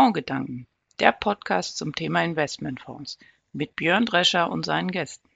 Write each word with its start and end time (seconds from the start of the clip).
Fondsgedanken, 0.00 0.66
der 0.98 1.12
Podcast 1.12 1.76
zum 1.76 1.94
Thema 1.94 2.24
Investmentfonds 2.24 3.18
mit 3.52 3.76
Björn 3.76 4.06
Drescher 4.06 4.50
und 4.50 4.64
seinen 4.64 4.90
Gästen. 4.90 5.28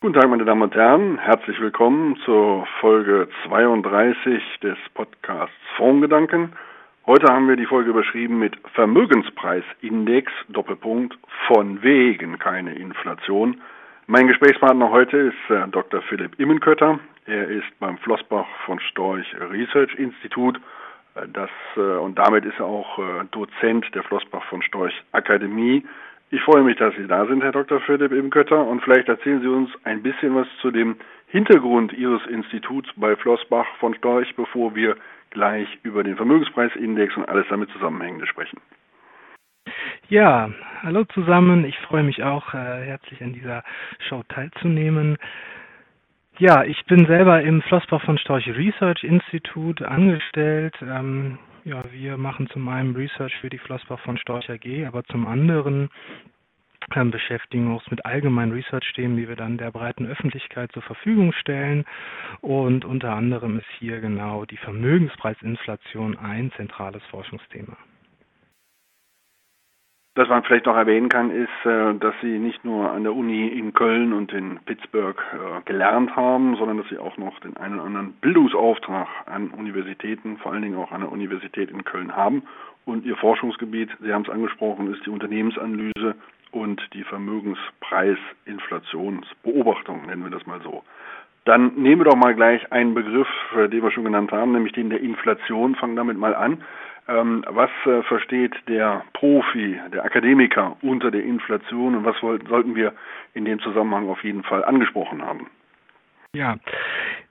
Guten 0.00 0.14
Tag, 0.14 0.28
meine 0.28 0.44
Damen 0.44 0.62
und 0.62 0.74
Herren. 0.74 1.16
Herzlich 1.18 1.60
willkommen 1.60 2.16
zur 2.24 2.66
Folge 2.80 3.28
32 3.46 4.42
des 4.64 4.76
Podcasts 4.94 5.54
Fondsgedanken. 5.76 6.54
Heute 7.06 7.32
haben 7.32 7.48
wir 7.48 7.54
die 7.54 7.66
Folge 7.66 7.90
überschrieben 7.90 8.40
mit 8.40 8.56
Vermögenspreisindex, 8.74 10.32
Doppelpunkt, 10.48 11.16
von 11.46 11.84
wegen 11.84 12.40
keine 12.40 12.74
Inflation. 12.74 13.60
Mein 14.08 14.26
Gesprächspartner 14.26 14.90
heute 14.90 15.16
ist 15.18 15.50
äh, 15.50 15.68
Dr. 15.68 16.02
Philipp 16.02 16.36
Immenkötter. 16.40 16.98
Er 17.26 17.46
ist 17.46 17.78
beim 17.78 17.96
Flossbach 17.98 18.46
von 18.66 18.80
Storch 18.80 19.36
Research 19.52 19.94
Institut 19.94 20.60
das, 21.32 21.50
äh, 21.76 21.80
und 21.80 22.18
damit 22.18 22.44
ist 22.44 22.58
er 22.58 22.66
auch 22.66 22.98
äh, 22.98 23.24
Dozent 23.30 23.86
der 23.94 24.02
Flossbach 24.02 24.44
von 24.44 24.62
Storch 24.62 24.94
Akademie. 25.12 25.84
Ich 26.30 26.40
freue 26.42 26.62
mich, 26.62 26.76
dass 26.78 26.94
Sie 26.96 27.06
da 27.06 27.26
sind, 27.26 27.42
Herr 27.42 27.52
Dr. 27.52 27.80
Philipp 27.80 28.12
Imkötter, 28.12 28.66
und 28.66 28.82
vielleicht 28.82 29.08
erzählen 29.08 29.42
Sie 29.42 29.48
uns 29.48 29.70
ein 29.84 30.02
bisschen 30.02 30.34
was 30.34 30.46
zu 30.60 30.70
dem 30.70 30.96
Hintergrund 31.26 31.92
Ihres 31.92 32.24
Instituts 32.26 32.88
bei 32.96 33.16
Flossbach 33.16 33.66
von 33.78 33.94
Storch, 33.94 34.34
bevor 34.36 34.74
wir 34.74 34.96
gleich 35.30 35.68
über 35.82 36.02
den 36.02 36.16
Vermögenspreisindex 36.16 37.16
und 37.16 37.28
alles 37.28 37.46
damit 37.48 37.70
zusammenhängende 37.70 38.26
sprechen. 38.26 38.58
Ja, 40.08 40.50
hallo 40.82 41.04
zusammen. 41.04 41.64
Ich 41.64 41.78
freue 41.80 42.02
mich 42.02 42.22
auch, 42.22 42.54
äh, 42.54 42.84
herzlich 42.84 43.22
an 43.22 43.32
dieser 43.32 43.62
Show 44.08 44.22
teilzunehmen. 44.28 45.16
Ja, 46.38 46.64
ich 46.64 46.84
bin 46.86 47.06
selber 47.06 47.42
im 47.42 47.60
Flossbach 47.62 48.02
von 48.02 48.16
Storch 48.16 48.48
Research 48.48 49.04
Institute 49.04 49.86
angestellt. 49.86 50.74
Ähm, 50.80 51.38
ja, 51.64 51.84
wir 51.92 52.16
machen 52.16 52.48
zum 52.48 52.68
einen 52.68 52.96
Research 52.96 53.36
für 53.36 53.50
die 53.50 53.58
Flossbach 53.58 54.00
von 54.00 54.16
Storch 54.16 54.50
AG, 54.50 54.86
aber 54.86 55.04
zum 55.04 55.26
anderen 55.26 55.90
ähm, 56.94 57.10
beschäftigen 57.10 57.72
uns 57.72 57.88
mit 57.90 58.04
allgemeinen 58.06 58.52
Research-Themen, 58.52 59.16
die 59.16 59.28
wir 59.28 59.36
dann 59.36 59.58
der 59.58 59.70
breiten 59.70 60.06
Öffentlichkeit 60.06 60.72
zur 60.72 60.82
Verfügung 60.82 61.32
stellen. 61.32 61.84
Und 62.40 62.86
unter 62.86 63.12
anderem 63.12 63.58
ist 63.58 63.68
hier 63.78 64.00
genau 64.00 64.46
die 64.46 64.56
Vermögenspreisinflation 64.56 66.18
ein 66.18 66.50
zentrales 66.56 67.02
Forschungsthema. 67.10 67.76
Was 70.14 70.28
man 70.28 70.42
vielleicht 70.42 70.66
noch 70.66 70.76
erwähnen 70.76 71.08
kann, 71.08 71.30
ist, 71.30 71.48
äh, 71.64 71.94
dass 71.94 72.14
Sie 72.20 72.38
nicht 72.38 72.66
nur 72.66 72.90
an 72.90 73.02
der 73.02 73.14
Uni 73.14 73.48
in 73.48 73.72
Köln 73.72 74.12
und 74.12 74.30
in 74.34 74.60
Pittsburgh 74.66 75.18
äh, 75.32 75.62
gelernt 75.64 76.14
haben, 76.14 76.54
sondern 76.56 76.76
dass 76.76 76.86
Sie 76.90 76.98
auch 76.98 77.16
noch 77.16 77.40
den 77.40 77.56
einen 77.56 77.76
oder 77.76 77.84
anderen 77.84 78.12
Bildungsauftrag 78.20 79.08
an 79.24 79.48
Universitäten, 79.48 80.36
vor 80.36 80.52
allen 80.52 80.60
Dingen 80.60 80.76
auch 80.76 80.92
an 80.92 81.00
der 81.00 81.10
Universität 81.10 81.70
in 81.70 81.84
Köln 81.84 82.14
haben. 82.14 82.42
Und 82.84 83.06
Ihr 83.06 83.16
Forschungsgebiet, 83.16 83.88
Sie 84.02 84.12
haben 84.12 84.24
es 84.24 84.30
angesprochen, 84.30 84.92
ist 84.92 85.06
die 85.06 85.10
Unternehmensanalyse 85.10 86.14
und 86.50 86.82
die 86.92 87.04
Vermögenspreisinflationsbeobachtung, 87.04 90.04
nennen 90.04 90.24
wir 90.24 90.30
das 90.30 90.46
mal 90.46 90.60
so. 90.60 90.84
Dann 91.46 91.74
nehmen 91.76 92.02
wir 92.02 92.10
doch 92.10 92.16
mal 92.16 92.34
gleich 92.34 92.70
einen 92.70 92.92
Begriff, 92.94 93.28
den 93.56 93.82
wir 93.82 93.90
schon 93.90 94.04
genannt 94.04 94.30
haben, 94.30 94.52
nämlich 94.52 94.74
den 94.74 94.90
der 94.90 95.00
Inflation. 95.00 95.74
Fangen 95.74 95.96
damit 95.96 96.18
mal 96.18 96.34
an. 96.36 96.62
Ähm, 97.08 97.44
was 97.48 97.70
äh, 97.84 98.02
versteht 98.04 98.54
der 98.68 99.04
Profi, 99.12 99.80
der 99.92 100.04
Akademiker 100.04 100.76
unter 100.82 101.10
der 101.10 101.24
Inflation 101.24 101.96
und 101.96 102.04
was 102.04 102.16
sollten 102.20 102.76
wir 102.76 102.92
in 103.34 103.44
dem 103.44 103.58
Zusammenhang 103.60 104.08
auf 104.08 104.22
jeden 104.22 104.44
Fall 104.44 104.64
angesprochen 104.64 105.22
haben? 105.22 105.48
Ja, 106.34 106.56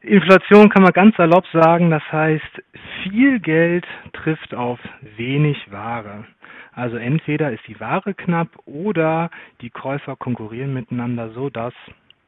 Inflation 0.02 0.70
kann 0.70 0.84
man 0.84 0.92
ganz 0.92 1.16
salopp 1.16 1.46
sagen, 1.48 1.90
das 1.90 2.04
heißt, 2.12 2.64
viel 3.02 3.40
Geld 3.40 3.88
trifft 4.14 4.54
auf 4.54 4.80
wenig 5.18 5.72
Ware. 5.72 6.26
Also 6.74 6.98
entweder 6.98 7.52
ist 7.52 7.68
die 7.68 7.80
Ware 7.80 8.14
knapp 8.14 8.50
oder 8.66 9.30
die 9.62 9.70
Käufer 9.70 10.16
konkurrieren 10.16 10.74
miteinander 10.74 11.32
so, 11.32 11.50
dass 11.50 11.74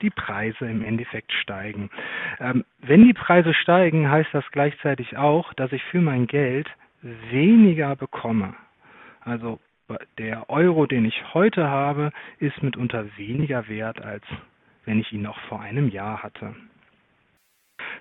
die 0.01 0.09
Preise 0.09 0.65
im 0.65 0.83
Endeffekt 0.83 1.31
steigen. 1.31 1.89
Ähm, 2.39 2.65
wenn 2.81 3.05
die 3.05 3.13
Preise 3.13 3.53
steigen, 3.53 4.09
heißt 4.09 4.29
das 4.33 4.43
gleichzeitig 4.51 5.17
auch, 5.17 5.53
dass 5.53 5.71
ich 5.71 5.83
für 5.83 6.01
mein 6.01 6.27
Geld 6.27 6.67
weniger 7.03 7.95
bekomme. 7.95 8.55
Also 9.21 9.59
der 10.17 10.49
Euro, 10.49 10.85
den 10.85 11.05
ich 11.05 11.33
heute 11.33 11.67
habe, 11.67 12.11
ist 12.39 12.63
mitunter 12.63 13.05
weniger 13.17 13.67
wert, 13.67 14.01
als 14.01 14.23
wenn 14.85 14.99
ich 14.99 15.11
ihn 15.11 15.21
noch 15.21 15.37
vor 15.47 15.61
einem 15.61 15.89
Jahr 15.89 16.23
hatte. 16.23 16.55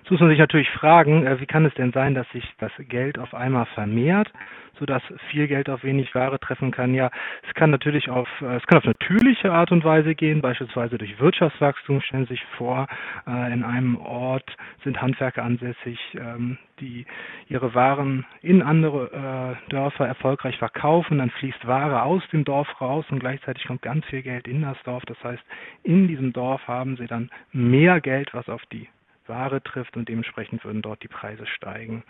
Jetzt 0.03 0.11
muss 0.11 0.19
man 0.19 0.31
sich 0.31 0.39
natürlich 0.39 0.69
fragen, 0.71 1.25
äh, 1.25 1.39
wie 1.39 1.45
kann 1.45 1.63
es 1.63 1.73
denn 1.75 1.93
sein, 1.93 2.13
dass 2.13 2.29
sich 2.31 2.43
das 2.59 2.73
Geld 2.89 3.17
auf 3.17 3.33
einmal 3.33 3.65
vermehrt, 3.67 4.29
sodass 4.77 5.01
viel 5.29 5.47
Geld 5.47 5.69
auf 5.69 5.85
wenig 5.85 6.13
Ware 6.13 6.41
treffen 6.41 6.71
kann? 6.71 6.93
Ja, 6.93 7.09
es 7.47 7.53
kann 7.53 7.69
natürlich 7.69 8.09
auf, 8.09 8.27
äh, 8.41 8.57
es 8.57 8.67
kann 8.67 8.79
auf 8.79 8.83
natürliche 8.83 9.53
Art 9.53 9.71
und 9.71 9.85
Weise 9.85 10.13
gehen, 10.13 10.41
beispielsweise 10.41 10.97
durch 10.97 11.17
Wirtschaftswachstum. 11.21 12.01
Stellen 12.01 12.25
Sie 12.25 12.33
sich 12.33 12.43
vor, 12.57 12.87
äh, 13.25 13.53
in 13.53 13.63
einem 13.63 13.95
Ort 13.95 14.57
sind 14.83 15.01
Handwerker 15.01 15.41
ansässig, 15.41 15.97
ähm, 16.19 16.57
die 16.81 17.05
ihre 17.47 17.73
Waren 17.73 18.25
in 18.41 18.61
andere 18.61 19.55
Dörfer 19.69 20.05
erfolgreich 20.05 20.57
verkaufen, 20.57 21.19
dann 21.19 21.29
fließt 21.29 21.65
Ware 21.65 22.03
aus 22.03 22.27
dem 22.33 22.43
Dorf 22.43 22.67
raus 22.81 23.05
und 23.09 23.19
gleichzeitig 23.19 23.63
kommt 23.67 23.83
ganz 23.83 24.05
viel 24.07 24.21
Geld 24.21 24.49
in 24.49 24.63
das 24.63 24.75
Dorf. 24.83 25.03
Das 25.05 25.23
heißt, 25.23 25.43
in 25.83 26.09
diesem 26.09 26.33
Dorf 26.33 26.67
haben 26.67 26.97
Sie 26.97 27.07
dann 27.07 27.29
mehr 27.53 28.01
Geld, 28.01 28.33
was 28.33 28.49
auf 28.49 28.65
die 28.65 28.89
Ware 29.27 29.61
trifft 29.63 29.97
und 29.97 30.09
dementsprechend 30.09 30.63
würden 30.63 30.81
dort 30.81 31.03
die 31.03 31.07
Preise 31.07 31.45
steigen. 31.47 32.03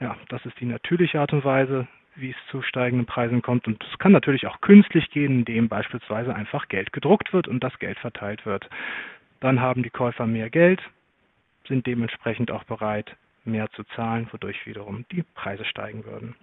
Ja, 0.00 0.16
das 0.28 0.44
ist 0.46 0.58
die 0.60 0.66
natürliche 0.66 1.20
Art 1.20 1.32
und 1.32 1.44
Weise, 1.44 1.86
wie 2.16 2.30
es 2.30 2.36
zu 2.50 2.62
steigenden 2.62 3.06
Preisen 3.06 3.42
kommt. 3.42 3.66
Und 3.66 3.84
es 3.84 3.98
kann 3.98 4.12
natürlich 4.12 4.46
auch 4.46 4.60
künstlich 4.60 5.10
gehen, 5.10 5.40
indem 5.40 5.68
beispielsweise 5.68 6.34
einfach 6.34 6.68
Geld 6.68 6.92
gedruckt 6.92 7.32
wird 7.32 7.48
und 7.48 7.62
das 7.62 7.78
Geld 7.78 7.98
verteilt 7.98 8.46
wird. 8.46 8.68
Dann 9.40 9.60
haben 9.60 9.82
die 9.82 9.90
Käufer 9.90 10.26
mehr 10.26 10.50
Geld, 10.50 10.82
sind 11.66 11.86
dementsprechend 11.86 12.50
auch 12.50 12.64
bereit, 12.64 13.16
mehr 13.44 13.70
zu 13.72 13.84
zahlen, 13.94 14.28
wodurch 14.32 14.66
wiederum 14.66 15.04
die 15.12 15.22
Preise 15.34 15.64
steigen 15.64 16.04
würden. 16.04 16.34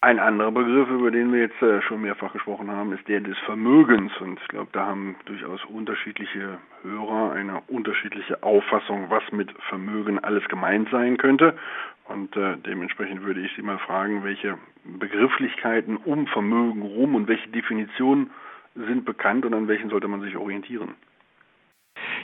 Ein 0.00 0.20
anderer 0.20 0.52
Begriff, 0.52 0.88
über 0.90 1.10
den 1.10 1.32
wir 1.32 1.40
jetzt 1.40 1.60
äh, 1.60 1.82
schon 1.82 2.02
mehrfach 2.02 2.32
gesprochen 2.32 2.70
haben, 2.70 2.92
ist 2.92 3.08
der 3.08 3.18
des 3.18 3.36
Vermögens. 3.38 4.12
Und 4.20 4.38
ich 4.40 4.46
glaube, 4.46 4.68
da 4.70 4.86
haben 4.86 5.16
durchaus 5.24 5.64
unterschiedliche 5.64 6.58
Hörer 6.84 7.32
eine 7.32 7.62
unterschiedliche 7.66 8.40
Auffassung, 8.44 9.10
was 9.10 9.24
mit 9.32 9.50
Vermögen 9.68 10.20
alles 10.20 10.46
gemeint 10.46 10.88
sein 10.90 11.16
könnte. 11.16 11.58
Und 12.04 12.36
äh, 12.36 12.56
dementsprechend 12.58 13.24
würde 13.24 13.40
ich 13.40 13.50
Sie 13.56 13.62
mal 13.62 13.78
fragen, 13.78 14.22
welche 14.22 14.56
Begrifflichkeiten 14.84 15.96
um 15.96 16.28
Vermögen 16.28 16.82
rum 16.82 17.16
und 17.16 17.26
welche 17.26 17.48
Definitionen 17.48 18.30
sind 18.76 19.04
bekannt 19.04 19.44
und 19.44 19.52
an 19.52 19.66
welchen 19.66 19.90
sollte 19.90 20.06
man 20.06 20.20
sich 20.20 20.36
orientieren. 20.36 20.94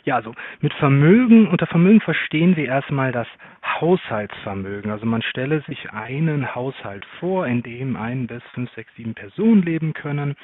Ja, 0.05 0.17
also 0.17 0.35
mit 0.61 0.75
Vermögen, 0.75 1.49
unter 1.49 1.67
Vermögen 1.67 2.03
verstehen 2.03 2.57
wir 2.57 2.67
erstmal 2.67 3.11
das 3.11 3.27
Haushaltsvermögen. 3.65 4.91
Also 4.91 5.07
man 5.07 5.23
stelle 5.23 5.63
sich 5.63 5.91
einen 5.93 6.55
Haushalt 6.55 7.07
vor, 7.19 7.47
in 7.47 7.63
dem 7.63 7.97
ein 7.97 8.27
bis 8.27 8.43
fünf, 8.53 8.71
sechs, 8.75 8.95
sieben 8.97 9.15
Personen 9.15 9.63
leben 9.63 9.95
können. 9.95 10.37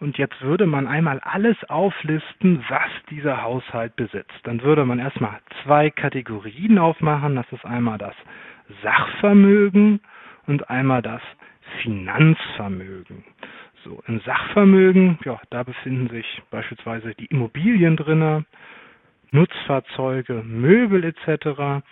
Und 0.00 0.18
jetzt 0.18 0.40
würde 0.42 0.66
man 0.66 0.86
einmal 0.86 1.20
alles 1.20 1.56
auflisten, 1.70 2.62
was 2.68 2.90
dieser 3.10 3.42
Haushalt 3.42 3.96
besitzt. 3.96 4.40
Dann 4.44 4.62
würde 4.62 4.84
man 4.84 4.98
erstmal 4.98 5.38
zwei 5.64 5.88
Kategorien 5.88 6.78
aufmachen. 6.78 7.34
Das 7.34 7.50
ist 7.50 7.64
einmal 7.64 7.96
das 7.96 8.14
Sachvermögen 8.82 10.00
und 10.46 10.68
einmal 10.68 11.00
das 11.00 11.22
Finanzvermögen. 11.82 13.24
So, 13.84 14.02
im 14.06 14.20
Sachvermögen, 14.20 15.18
ja, 15.24 15.40
da 15.48 15.62
befinden 15.62 16.08
sich 16.08 16.42
beispielsweise 16.50 17.14
die 17.14 17.26
Immobilien 17.26 17.96
drinne, 17.96 18.44
Nutzfahrzeuge, 19.30 20.42
Möbel 20.44 21.04
etc. 21.04 21.84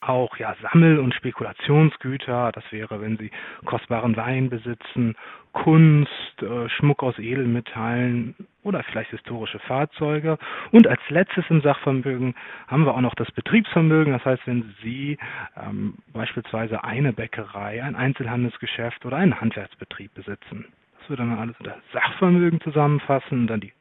Auch 0.00 0.36
ja 0.36 0.54
Sammel- 0.62 0.98
und 0.98 1.14
Spekulationsgüter, 1.14 2.52
das 2.52 2.64
wäre, 2.70 3.00
wenn 3.00 3.16
Sie 3.16 3.30
kostbaren 3.64 4.16
Wein 4.16 4.50
besitzen, 4.50 5.16
Kunst, 5.52 6.42
äh, 6.42 6.68
Schmuck 6.68 7.02
aus 7.02 7.18
Edelmetallen 7.18 8.34
oder 8.62 8.82
vielleicht 8.82 9.10
historische 9.10 9.58
Fahrzeuge. 9.60 10.36
Und 10.70 10.86
als 10.86 11.00
letztes 11.08 11.46
im 11.48 11.62
Sachvermögen 11.62 12.34
haben 12.68 12.84
wir 12.84 12.94
auch 12.94 13.00
noch 13.00 13.14
das 13.14 13.32
Betriebsvermögen. 13.32 14.12
Das 14.12 14.24
heißt, 14.24 14.46
wenn 14.46 14.74
Sie 14.82 15.16
ähm, 15.56 15.94
beispielsweise 16.12 16.84
eine 16.84 17.14
Bäckerei, 17.14 17.82
ein 17.82 17.96
Einzelhandelsgeschäft 17.96 19.06
oder 19.06 19.16
einen 19.16 19.40
Handwerksbetrieb 19.40 20.12
besitzen. 20.12 20.66
Das 21.00 21.08
würde 21.08 21.24
man 21.24 21.38
alles 21.38 21.56
unter 21.58 21.76
Sachvermögen 21.94 22.60
zusammenfassen. 22.60 23.40
Und 23.40 23.46
dann 23.46 23.60
die 23.60 23.72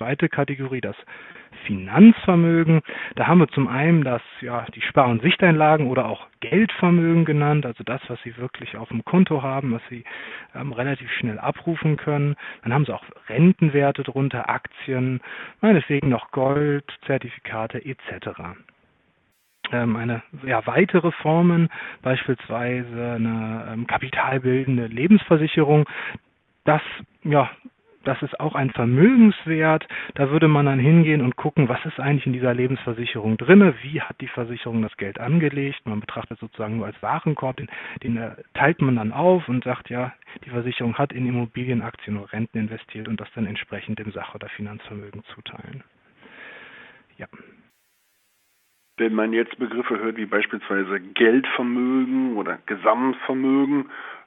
zweite 0.00 0.30
Kategorie, 0.30 0.80
das 0.80 0.96
Finanzvermögen. 1.66 2.80
Da 3.16 3.26
haben 3.26 3.40
wir 3.40 3.48
zum 3.48 3.68
einen 3.68 4.02
das, 4.02 4.22
ja, 4.40 4.64
die 4.74 4.80
Spar- 4.80 5.08
und 5.08 5.20
Sichteinlagen 5.20 5.88
oder 5.88 6.06
auch 6.06 6.26
Geldvermögen 6.40 7.26
genannt, 7.26 7.66
also 7.66 7.84
das, 7.84 8.00
was 8.08 8.18
Sie 8.22 8.34
wirklich 8.38 8.78
auf 8.78 8.88
dem 8.88 9.04
Konto 9.04 9.42
haben, 9.42 9.72
was 9.72 9.82
Sie 9.90 10.04
ähm, 10.54 10.72
relativ 10.72 11.10
schnell 11.12 11.38
abrufen 11.38 11.98
können. 11.98 12.34
Dann 12.62 12.72
haben 12.72 12.86
Sie 12.86 12.94
auch 12.94 13.04
Rentenwerte 13.28 14.02
drunter, 14.02 14.48
Aktien, 14.48 15.20
meinetwegen 15.60 16.08
noch 16.08 16.30
Gold, 16.30 16.84
Zertifikate 17.04 17.84
etc. 17.84 18.40
ähm, 19.70 19.96
eine 19.96 20.22
ja, 20.46 20.66
weitere 20.66 21.12
Formen, 21.12 21.68
beispielsweise 22.00 23.16
eine 23.16 23.68
ähm, 23.70 23.86
kapitalbildende 23.86 24.86
Lebensversicherung. 24.86 25.86
Das 26.64 26.80
ja, 27.22 27.50
das 28.04 28.20
ist 28.22 28.40
auch 28.40 28.54
ein 28.54 28.70
Vermögenswert. 28.70 29.86
Da 30.14 30.30
würde 30.30 30.48
man 30.48 30.66
dann 30.66 30.78
hingehen 30.78 31.20
und 31.20 31.36
gucken, 31.36 31.68
was 31.68 31.84
ist 31.84 32.00
eigentlich 32.00 32.26
in 32.26 32.32
dieser 32.32 32.54
Lebensversicherung 32.54 33.36
drinne, 33.36 33.74
wie 33.82 34.00
hat 34.00 34.20
die 34.20 34.28
Versicherung 34.28 34.82
das 34.82 34.96
Geld 34.96 35.20
angelegt. 35.20 35.80
Man 35.84 36.00
betrachtet 36.00 36.38
sozusagen 36.38 36.78
nur 36.78 36.86
als 36.86 37.00
Warenkorb, 37.02 37.56
den, 37.56 37.68
den 38.02 38.16
äh, 38.16 38.30
teilt 38.54 38.80
man 38.80 38.96
dann 38.96 39.12
auf 39.12 39.48
und 39.48 39.64
sagt, 39.64 39.90
ja, 39.90 40.12
die 40.44 40.50
Versicherung 40.50 40.96
hat 40.96 41.12
in 41.12 41.26
Immobilien, 41.26 41.82
Aktien 41.82 42.16
oder 42.16 42.32
Renten 42.32 42.58
investiert 42.58 43.08
und 43.08 43.20
das 43.20 43.28
dann 43.34 43.46
entsprechend 43.46 43.98
dem 43.98 44.12
Sach- 44.12 44.34
oder 44.34 44.48
Finanzvermögen 44.48 45.22
zuteilen. 45.34 45.84
Ja. 47.18 47.26
Wenn 49.00 49.14
man 49.14 49.32
jetzt 49.32 49.58
Begriffe 49.58 49.98
hört 49.98 50.18
wie 50.18 50.26
beispielsweise 50.26 51.00
Geldvermögen 51.00 52.36
oder 52.36 52.58
Gesamtvermögen, 52.66 53.86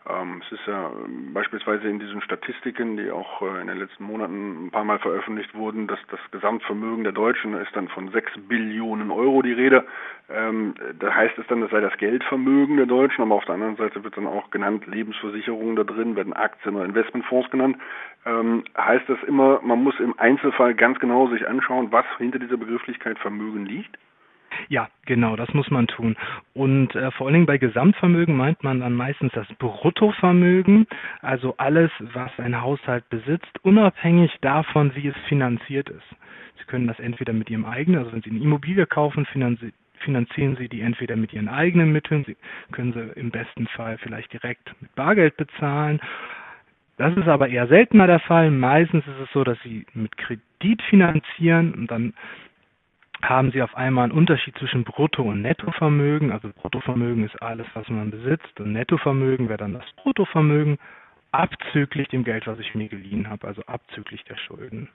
ähm, 0.10 0.42
es 0.44 0.52
ist 0.52 0.66
ja 0.66 0.90
ähm, 1.06 1.32
beispielsweise 1.32 1.88
in 1.88 2.00
diesen 2.00 2.24
Statistiken, 2.24 2.98
die 2.98 3.12
auch 3.12 3.44
äh, 3.44 3.62
in 3.62 3.68
den 3.68 3.78
letzten 3.78 4.04
Monaten 4.04 4.66
ein 4.66 4.72
paar 4.72 4.84
Mal 4.84 4.98
veröffentlicht 4.98 5.54
wurden, 5.54 5.86
dass 5.86 6.00
das 6.10 6.20
Gesamtvermögen 6.32 7.04
der 7.04 7.14
Deutschen 7.14 7.54
ist 7.54 7.70
dann 7.76 7.88
von 7.88 8.10
6 8.10 8.32
Billionen 8.48 9.12
Euro 9.12 9.44
die 9.44 9.54
Rede. 9.54 9.86
Ähm, 10.28 10.74
da 10.98 11.14
heißt 11.14 11.38
es 11.38 11.46
dann, 11.46 11.62
das 11.62 11.70
sei 11.70 11.80
das 11.80 11.96
Geldvermögen 11.98 12.78
der 12.78 12.88
Deutschen, 12.88 13.22
aber 13.22 13.36
auf 13.36 13.46
der 13.46 13.54
anderen 13.54 13.76
Seite 13.76 14.04
wird 14.04 14.18
dann 14.18 14.26
auch 14.26 14.50
genannt 14.50 14.88
Lebensversicherungen 14.88 15.76
da 15.76 15.84
drin, 15.84 16.16
werden 16.16 16.34
Aktien 16.34 16.78
oder 16.78 16.86
Investmentfonds 16.86 17.52
genannt. 17.52 17.78
Ähm, 18.26 18.64
heißt 18.76 19.08
das 19.08 19.22
immer, 19.28 19.62
man 19.62 19.84
muss 19.84 20.00
im 20.00 20.18
Einzelfall 20.18 20.74
ganz 20.74 20.98
genau 20.98 21.28
sich 21.28 21.48
anschauen, 21.48 21.92
was 21.92 22.06
hinter 22.18 22.40
dieser 22.40 22.58
Begrifflichkeit 22.58 23.20
Vermögen 23.20 23.68
liegt? 23.68 24.00
Ja, 24.70 24.90
genau, 25.06 25.36
das 25.36 25.54
muss 25.54 25.70
man 25.72 25.88
tun. 25.88 26.16
Und 26.54 26.96
äh, 26.96 27.12
vor 27.12 27.28
allen 27.28 27.34
Dingen 27.34 27.46
bei 27.46 27.58
Gesamtvermögen 27.58 28.36
meint 28.36 28.64
man 28.64 28.80
dann 28.80 28.94
meistens 28.94 29.32
das 29.34 29.48
Bruttovermögen, 29.60 30.88
also 31.22 31.56
alles, 31.58 31.92
was 32.14 32.32
ein 32.40 32.62
Haushalt 32.62 33.08
besitzt, 33.10 33.64
unabhängig 33.64 34.32
davon, 34.42 34.96
wie 34.96 35.08
es 35.08 35.18
finanziert 35.28 35.90
ist. 35.90 36.16
Sie 36.58 36.66
können 36.66 36.88
das 36.88 37.00
entweder 37.00 37.34
mit 37.34 37.50
Ihrem 37.50 37.66
eigenen, 37.66 38.00
also 38.00 38.14
wenn 38.14 38.22
Sie 38.22 38.30
eine 38.30 38.40
Immobilie 38.40 38.86
kaufen, 38.86 39.26
finanzieren 39.26 39.74
finanzieren 40.04 40.58
Sie 40.58 40.68
die 40.68 40.82
entweder 40.82 41.16
mit 41.16 41.34
Ihren 41.34 41.48
eigenen 41.48 41.92
Mitteln, 41.92 42.26
Sie 42.26 42.36
können 42.72 42.94
sie 42.94 43.20
im 43.20 43.32
besten 43.32 43.68
Fall 43.68 43.98
vielleicht 43.98 44.34
direkt 44.34 44.74
mit 44.82 44.94
Bargeld 44.96 45.38
bezahlen. 45.38 46.02
Das 46.98 47.16
ist 47.18 47.28
aber 47.28 47.48
eher 47.48 47.68
seltener 47.68 48.06
der 48.06 48.20
Fall. 48.20 48.52
Meistens 48.52 49.06
ist 49.08 49.20
es 49.24 49.32
so, 49.34 49.44
dass 49.44 49.58
Sie 49.64 49.86
mit 49.94 50.16
Kredit 50.18 50.82
finanzieren 50.84 51.74
und 51.74 51.90
dann 51.90 52.14
haben 53.30 53.52
Sie 53.52 53.62
auf 53.62 53.76
einmal 53.76 54.06
einen 54.06 54.18
Unterschied 54.18 54.58
zwischen 54.58 54.84
Brutto- 54.84 55.24
und 55.24 55.42
Nettovermögen. 55.42 56.32
Also 56.32 56.50
Bruttovermögen 56.50 57.24
ist 57.26 57.42
alles, 57.42 57.68
was 57.74 57.88
man 57.90 58.12
besitzt 58.12 58.60
und 58.60 58.74
Nettovermögen 58.74 59.50
wäre 59.50 59.58
dann 59.58 59.74
das 59.74 59.90
Bruttovermögen 59.98 60.78
abzüglich 61.32 62.08
dem 62.10 62.24
Geld, 62.24 62.48
was 62.48 62.60
ich 62.60 62.76
mir 62.76 62.88
geliehen 62.88 63.30
habe, 63.30 63.48
also 63.48 63.64
abzüglich 63.64 64.24
der 64.26 64.38
Schulden. 64.38 64.90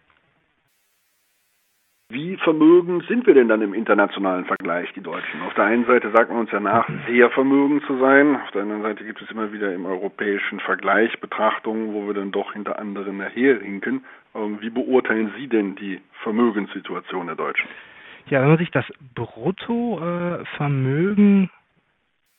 Wie 2.11 2.39
vermögend 2.39 3.05
sind 3.07 3.27
wir 3.27 3.35
denn 3.35 3.49
dann 3.49 3.61
im 3.61 3.75
internationalen 3.75 4.47
Vergleich, 4.47 4.91
die 4.95 5.03
Deutschen? 5.03 5.43
Auf 5.43 5.53
der 5.53 5.65
einen 5.65 5.85
Seite 5.85 6.11
sagt 6.11 6.31
man 6.31 6.41
uns 6.41 6.51
ja 6.51 6.59
nach, 6.59 6.89
sehr 7.07 7.29
vermögend 7.31 7.85
zu 7.85 7.99
sein. 7.99 8.35
Auf 8.37 8.51
der 8.53 8.63
anderen 8.63 8.81
Seite 8.81 9.05
gibt 9.05 9.21
es 9.21 9.31
immer 9.31 9.53
wieder 9.53 9.75
im 9.75 9.85
europäischen 9.85 10.59
Vergleich 10.61 11.21
Betrachtungen, 11.21 11.93
wo 11.93 12.07
wir 12.07 12.15
dann 12.15 12.33
doch 12.33 12.55
hinter 12.55 12.79
anderen 12.79 13.21
herhinken. 13.21 14.07
Ähm, 14.35 14.57
wie 14.63 14.71
beurteilen 14.71 15.35
Sie 15.37 15.49
denn 15.49 15.75
die 15.77 16.01
Vermögenssituation 16.23 17.27
der 17.27 17.37
Deutschen? 17.37 17.69
Ja, 18.31 18.43
wenn 18.43 18.49
man 18.49 18.59
sich 18.59 18.71
das 18.71 18.85
Bruttovermögen 19.15 21.51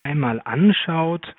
einmal 0.04 0.40
anschaut, 0.46 1.36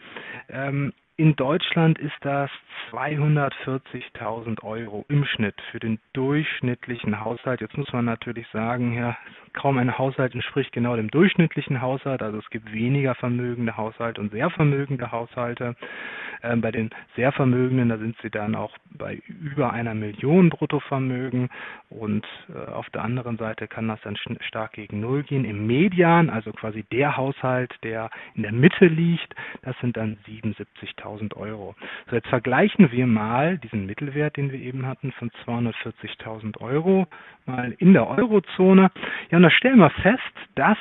ähm, 0.49 0.93
in 1.17 1.37
Deutschland 1.37 1.99
ist 1.99 2.17
das 2.23 2.51
240.000 2.91 4.63
Euro 4.63 5.05
im 5.09 5.25
Schnitt 5.27 5.61
für 5.71 5.79
den 5.79 6.01
durchschnittlichen 6.15 7.21
Haushalt. 7.21 7.61
Jetzt 7.61 7.77
muss 7.77 7.93
man 7.93 8.07
natürlich 8.07 8.49
sagen, 8.49 8.95
ja, 8.95 9.19
kaum 9.53 9.79
ein 9.79 9.97
Haushalt 9.99 10.35
entspricht 10.35 10.73
genau 10.73 10.97
dem 10.97 11.11
durchschnittlichen 11.11 11.81
Haushalt. 11.81 12.23
Also 12.23 12.39
es 12.39 12.51
gibt 12.51 12.73
weniger 12.73 13.15
vermögende 13.15 13.77
Haushalte 13.77 14.21
und 14.21 14.33
sehr 14.33 14.51
vermögende 14.51 15.13
Haushalte. 15.13 15.77
Ähm, 16.43 16.61
bei 16.61 16.71
den 16.71 16.91
sehr 17.17 17.33
vermögenden, 17.33 17.91
da 17.91 17.99
sind 17.99 18.17
sie 18.23 18.31
dann 18.31 18.55
auch 18.55 18.77
bei 18.97 19.21
über 19.29 19.73
einer 19.73 19.95
Million 19.95 20.49
Bruttovermögen 20.49 21.51
und 21.91 22.27
äh, 22.49 22.71
auf 22.71 22.89
der 22.91 23.03
anderen 23.03 23.37
Seite 23.37 23.69
kann 23.69 23.89
das 23.89 24.01
dann 24.03 24.17
stark 24.41 24.73
gegen 24.73 25.01
Null 25.01 25.23
gehen. 25.23 25.45
Im 25.45 25.67
Median, 25.67 26.31
also 26.31 26.53
quasi 26.53 26.85
der 26.93 27.17
Haushalt, 27.17 27.75
der 27.83 28.11
in 28.35 28.43
der 28.43 28.53
Mitte 28.53 28.87
liegt, 28.87 29.35
das 29.63 29.77
sind 29.81 29.97
dann 29.97 30.17
77.000 30.27 31.21
200.000 31.21 31.37
Euro. 31.37 31.75
So, 32.09 32.17
jetzt 32.17 32.29
vergleichen 32.29 32.91
wir 32.93 33.07
mal 33.07 33.59
diesen 33.59 33.87
Mittelwert, 33.87 34.37
den 34.37 34.53
wir 34.53 34.61
eben 34.61 34.87
hatten, 34.87 35.13
von 35.13 35.31
240.000 35.47 36.61
Euro 36.61 37.07
mal 37.47 37.75
in 37.79 37.93
der 37.93 38.09
Eurozone. 38.09 38.91
Ja, 39.31 39.40
und 39.41 39.45
da 39.45 39.51
stellen 39.53 39.79
wir 39.79 39.89
fest, 39.89 40.21
dass 40.55 40.77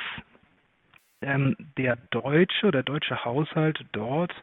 ähm, 1.22 1.56
der 1.78 1.96
deutsche, 2.10 2.70
der 2.70 2.82
deutsche 2.82 3.24
Haushalt 3.24 3.82
dort 3.92 4.34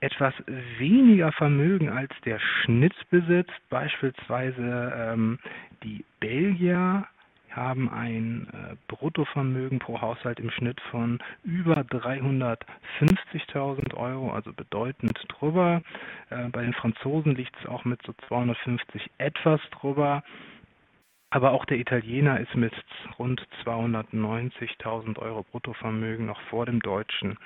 etwas 0.00 0.34
weniger 0.76 1.32
Vermögen 1.32 1.88
als 1.88 2.12
der 2.26 2.38
Schnitt 2.38 2.92
besitzt. 3.08 3.58
Beispielsweise 3.70 4.92
ähm, 4.94 5.38
die 5.82 6.04
Belgier 6.20 7.06
haben 7.48 7.88
ein 7.88 8.48
äh, 8.52 8.76
Bruttovermögen 8.88 9.78
pro 9.78 10.02
Haushalt 10.02 10.38
im 10.38 10.50
Schnitt 10.50 10.82
von 10.90 11.18
über 11.42 11.80
350.000 11.80 13.94
Euro, 13.94 14.30
also 14.30 14.52
bedeutend 14.52 15.18
drüber. 15.28 15.80
Äh, 16.28 16.50
bei 16.50 16.60
den 16.60 16.74
Franzosen 16.74 17.34
liegt 17.34 17.56
es 17.58 17.66
auch 17.66 17.86
mit 17.86 18.02
so 18.02 18.12
250 18.28 19.10
etwas 19.16 19.62
drüber. 19.70 20.22
Aber 21.32 21.52
auch 21.52 21.64
der 21.64 21.78
Italiener 21.78 22.40
ist 22.40 22.54
mit 22.54 22.74
rund 23.18 23.40
290.000 23.64 25.18
Euro 25.18 25.44
Bruttovermögen 25.44 26.26
noch 26.26 26.38
vor 26.42 26.66
dem 26.66 26.80
Deutschen. 26.80 27.38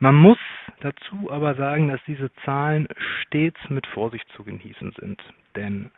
Man 0.00 0.16
muss 0.16 0.38
dazu 0.80 1.30
aber 1.30 1.54
sagen, 1.54 1.86
dass 1.86 2.00
diese 2.08 2.34
Zahlen 2.44 2.88
stets 3.20 3.58
mit 3.68 3.86
Vorsicht 3.86 4.26
zu 4.34 4.42
genießen 4.42 4.96
sind. 4.98 5.22
Denn 5.54 5.92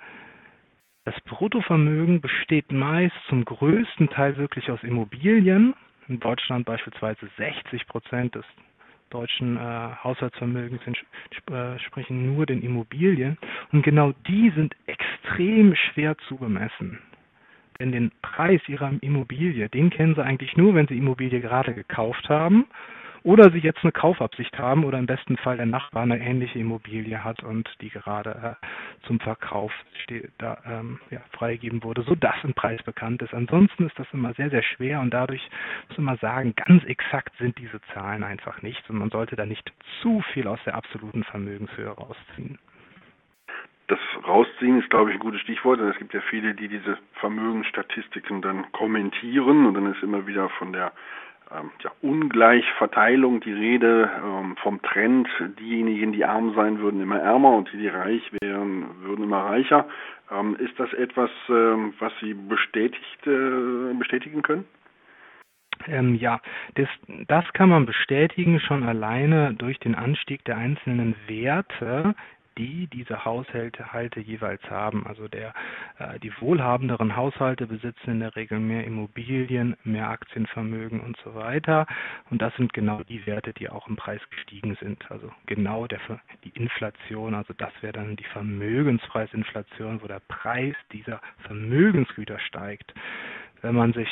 das 1.07 1.19
Bruttovermögen 1.23 2.21
besteht 2.21 2.71
meist 2.71 3.17
zum 3.31 3.47
größten 3.47 4.11
Teil 4.11 4.37
wirklich 4.37 4.71
aus 4.71 4.83
Immobilien. 4.83 5.75
In 6.09 6.21
Deutschland 6.21 6.67
beispielsweise 6.67 7.31
60 7.39 7.87
Prozent 7.87 8.35
des 8.35 8.45
deutschen 9.11 9.57
äh, 9.57 9.61
Haushaltsvermögens 10.03 10.81
entsprechen 10.87 12.35
nur 12.35 12.47
den 12.47 12.63
Immobilien. 12.63 13.39
Und 13.73 13.83
genau 13.83 14.13
die 14.27 14.51
sind 14.51 14.75
extrem 14.87 15.75
schwer 15.75 16.17
zu 16.29 16.37
bemessen. 16.37 16.99
Denn 17.79 17.93
den 17.93 18.11
Preis 18.23 18.61
ihrer 18.69 18.93
Immobilie, 19.01 19.69
den 19.69 19.91
kennen 19.91 20.15
sie 20.15 20.25
eigentlich 20.25 20.57
nur, 20.57 20.75
wenn 20.75 20.87
sie 20.87 20.97
Immobilie 20.97 21.41
gerade 21.41 21.75
gekauft 21.75 22.29
haben 22.29 22.67
oder 23.27 23.51
sie 23.51 23.59
jetzt 23.59 23.83
eine 23.83 23.91
Kaufabsicht 23.91 24.57
haben 24.57 24.85
oder 24.85 25.01
im 25.01 25.07
besten 25.07 25.37
Fall 25.37 25.57
der 25.57 25.67
Nachbar 25.67 26.05
eine 26.05 26.21
ähnliche 26.21 26.61
Immobilie 26.61 27.25
hat 27.25 27.43
und 27.43 27.69
die 27.81 27.91
gerade 27.91 28.57
äh, 28.63 29.07
zum 29.07 29.19
Verkauf 29.19 29.73
steht, 30.05 30.31
da, 30.39 30.59
ähm, 30.65 31.01
ja, 31.11 31.19
freigegeben 31.33 31.83
wurde, 31.83 32.03
sodass 32.03 32.37
ein 32.45 32.55
Preis 32.55 32.81
bekannt 32.85 33.23
ist. 33.23 33.35
Ansonsten 33.35 33.87
ist 33.87 33.99
das 33.99 34.07
immer 34.13 34.33
sehr, 34.35 34.49
sehr 34.51 34.63
schwer 34.63 35.01
und 35.01 35.11
dadurch 35.11 35.43
muss 35.89 35.99
man 35.99 36.17
sagen, 36.19 36.55
ganz 36.55 36.85
exakt 36.85 37.37
sind 37.39 37.59
diese 37.59 37.81
Zahlen 37.93 38.23
einfach 38.23 38.63
nicht 38.63 38.89
und 38.89 38.97
man 38.97 39.11
sollte 39.11 39.35
da 39.35 39.45
nicht 39.45 39.73
zu 40.03 40.23
viel 40.33 40.47
aus 40.47 40.61
der 40.65 40.77
absoluten 40.77 41.25
Vermögenshöhe 41.25 41.89
rausziehen. 41.89 42.61
Das 43.89 43.99
Rausziehen 44.27 44.81
ist, 44.81 44.91
glaube 44.91 45.11
ich, 45.11 45.17
ein 45.17 45.21
gutes 45.21 45.41
Stichwort, 45.41 45.81
denn 45.81 45.89
es 45.89 45.99
gibt 45.99 46.15
ja 46.15 46.21
viele, 46.31 46.55
die 46.55 46.69
diese 46.69 46.97
Vermögensstatistiken 47.15 48.41
dann 48.41 48.71
kommentieren 48.71 49.67
und 49.67 49.75
dann 49.75 49.93
ist 49.93 50.03
immer 50.03 50.29
wieder 50.29 50.49
von 50.49 50.73
der 50.73 50.93
ähm, 51.55 51.71
ja, 51.83 51.91
Ungleichverteilung 52.03 53.41
die 53.41 53.53
Rede 53.53 54.11
ähm, 54.25 54.57
vom 54.63 54.83
Trend, 54.83 55.29
diejenigen, 55.61 56.13
die 56.13 56.25
arm 56.25 56.55
sein 56.55 56.79
würden, 56.81 57.01
immer 57.01 57.21
ärmer 57.21 57.57
und 57.57 57.71
die, 57.73 57.79
die 57.79 57.89
reich 57.89 58.23
wären, 58.41 59.03
würden 59.03 59.25
immer 59.25 59.45
reicher. 59.45 59.87
Ähm, 60.31 60.57
ist 60.57 60.79
das 60.79 60.93
etwas, 60.93 61.31
ähm, 61.49 61.95
was 61.99 62.13
Sie 62.21 62.35
bestätigt, 62.35 63.27
äh, 63.27 63.95
bestätigen 63.95 64.43
können? 64.43 64.65
Ähm, 65.87 66.15
ja, 66.15 66.41
das, 66.75 66.89
das 67.29 67.45
kann 67.53 67.69
man 67.69 67.87
bestätigen 67.87 68.61
schon 68.61 68.83
alleine 68.83 69.55
durch 69.55 69.79
den 69.79 69.95
Anstieg 69.95 70.45
der 70.45 70.57
einzelnen 70.57 71.15
Werte 71.29 72.15
die 72.59 72.87
diese 72.89 73.25
Haushalte 73.25 74.21
jeweils 74.21 74.63
haben. 74.71 75.07
Also 75.07 75.29
der, 75.29 75.55
äh, 75.99 76.19
die 76.21 76.33
wohlhabenderen 76.41 77.17
Haushalte 77.17 77.67
besitzen 77.67 78.11
in 78.11 78.21
der 78.21 78.37
Regel 78.37 78.59
mehr 78.59 78.85
Immobilien, 78.85 79.77
mehr 79.85 80.09
Aktienvermögen 80.11 81.01
und 81.01 81.17
so 81.25 81.35
weiter. 81.35 81.87
Und 82.31 82.43
das 82.43 82.55
sind 82.57 82.73
genau 82.73 83.03
die 83.03 83.27
Werte, 83.27 83.53
die 83.53 83.69
auch 83.69 83.89
im 83.89 83.97
Preis 83.97 84.21
gestiegen 84.31 84.77
sind. 84.81 85.11
Also 85.11 85.31
genau 85.47 85.87
der, 85.87 86.01
die 86.45 86.51
Inflation, 86.51 87.35
also 87.35 87.53
das 87.57 87.73
wäre 87.81 87.93
dann 87.93 88.17
die 88.17 88.25
Vermögenspreisinflation, 88.25 90.03
wo 90.03 90.07
der 90.07 90.21
Preis 90.29 90.75
dieser 90.93 91.21
Vermögensgüter 91.47 92.39
steigt. 92.39 92.95
Wenn 93.63 93.75
man 93.75 93.93
sich 93.93 94.09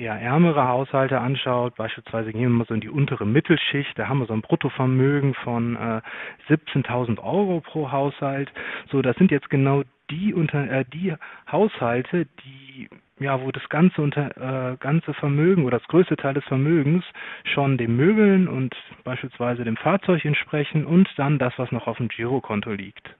eher 0.00 0.14
ärmere 0.14 0.66
Haushalte 0.66 1.20
anschaut, 1.20 1.76
beispielsweise 1.76 2.32
gehen 2.32 2.42
wir 2.42 2.48
mal 2.48 2.66
so 2.66 2.74
in 2.74 2.80
die 2.80 2.88
untere 2.88 3.26
Mittelschicht, 3.26 3.98
da 3.98 4.08
haben 4.08 4.20
wir 4.20 4.26
so 4.26 4.32
ein 4.32 4.40
Bruttovermögen 4.40 5.34
von 5.34 5.76
äh, 5.76 6.00
17.000 6.48 7.22
Euro 7.22 7.60
pro 7.60 7.92
Haushalt. 7.92 8.50
So, 8.90 9.02
das 9.02 9.16
sind 9.16 9.30
jetzt 9.30 9.50
genau 9.50 9.82
die 10.10 10.34
unter 10.34 10.68
äh, 10.70 10.84
die 10.84 11.14
Haushalte, 11.50 12.26
die 12.44 12.88
ja, 13.20 13.40
wo 13.42 13.52
das 13.52 13.68
ganze 13.68 14.00
unter 14.00 14.72
äh, 14.72 14.76
ganze 14.78 15.12
Vermögen 15.12 15.64
oder 15.66 15.78
das 15.78 15.88
größte 15.88 16.16
Teil 16.16 16.34
des 16.34 16.44
Vermögens 16.44 17.04
schon 17.44 17.76
dem 17.76 17.94
Möbeln 17.96 18.48
und 18.48 18.74
beispielsweise 19.04 19.62
dem 19.62 19.76
Fahrzeug 19.76 20.24
entsprechen 20.24 20.86
und 20.86 21.06
dann 21.16 21.38
das, 21.38 21.52
was 21.58 21.70
noch 21.70 21.86
auf 21.86 21.98
dem 21.98 22.08
Girokonto 22.08 22.72
liegt. 22.72 23.14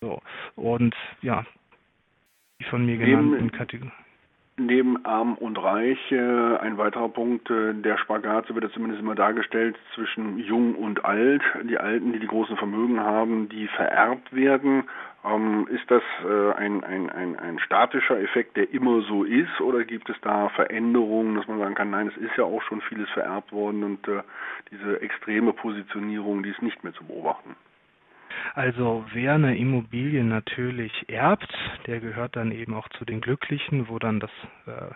So 0.00 0.22
und 0.56 0.94
ja, 1.20 1.44
die 2.58 2.64
von 2.64 2.86
mir 2.86 2.96
genannten 2.96 3.52
Kategorien. 3.52 3.92
Neben 4.66 5.04
Arm 5.04 5.34
und 5.34 5.56
Reich 5.62 5.98
äh, 6.12 6.56
ein 6.58 6.78
weiterer 6.78 7.08
Punkt, 7.08 7.50
äh, 7.50 7.74
der 7.74 7.98
Spagat, 7.98 8.46
so 8.46 8.54
wird 8.54 8.64
er 8.64 8.72
zumindest 8.72 9.02
immer 9.02 9.14
dargestellt, 9.14 9.76
zwischen 9.94 10.38
Jung 10.38 10.74
und 10.74 11.04
Alt. 11.04 11.42
Die 11.64 11.78
Alten, 11.78 12.12
die 12.12 12.18
die 12.18 12.26
großen 12.26 12.56
Vermögen 12.56 13.00
haben, 13.00 13.48
die 13.48 13.68
vererbt 13.68 14.32
werden. 14.34 14.84
Ähm, 15.24 15.68
ist 15.70 15.88
das 15.90 16.02
äh, 16.24 16.52
ein, 16.52 16.82
ein, 16.84 17.10
ein, 17.10 17.38
ein 17.38 17.58
statischer 17.60 18.20
Effekt, 18.20 18.56
der 18.56 18.72
immer 18.72 19.02
so 19.02 19.24
ist, 19.24 19.60
oder 19.60 19.84
gibt 19.84 20.08
es 20.08 20.16
da 20.22 20.48
Veränderungen, 20.50 21.36
dass 21.36 21.46
man 21.46 21.58
sagen 21.58 21.74
kann, 21.74 21.90
nein, 21.90 22.08
es 22.08 22.16
ist 22.16 22.36
ja 22.36 22.44
auch 22.44 22.62
schon 22.62 22.80
vieles 22.82 23.08
vererbt 23.10 23.52
worden 23.52 23.84
und 23.84 24.08
äh, 24.08 24.22
diese 24.70 25.00
extreme 25.00 25.52
Positionierung, 25.52 26.42
die 26.42 26.50
ist 26.50 26.62
nicht 26.62 26.82
mehr 26.82 26.92
zu 26.92 27.04
beobachten? 27.04 27.54
Also 28.54 29.04
wer 29.12 29.34
eine 29.34 29.56
Immobilie 29.56 30.24
natürlich 30.24 30.92
erbt, 31.08 31.52
der 31.86 32.00
gehört 32.00 32.36
dann 32.36 32.52
eben 32.52 32.74
auch 32.74 32.88
zu 32.90 33.04
den 33.04 33.20
Glücklichen, 33.20 33.88
wo 33.88 33.98
dann 33.98 34.20
das 34.20 34.30
äh, 34.66 34.94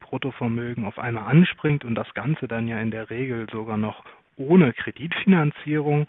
Bruttovermögen 0.00 0.84
auf 0.84 0.98
einmal 0.98 1.24
anspringt 1.24 1.84
und 1.84 1.94
das 1.94 2.12
Ganze 2.14 2.48
dann 2.48 2.68
ja 2.68 2.78
in 2.78 2.90
der 2.90 3.10
Regel 3.10 3.46
sogar 3.50 3.76
noch 3.76 4.04
ohne 4.36 4.72
Kreditfinanzierung. 4.72 6.06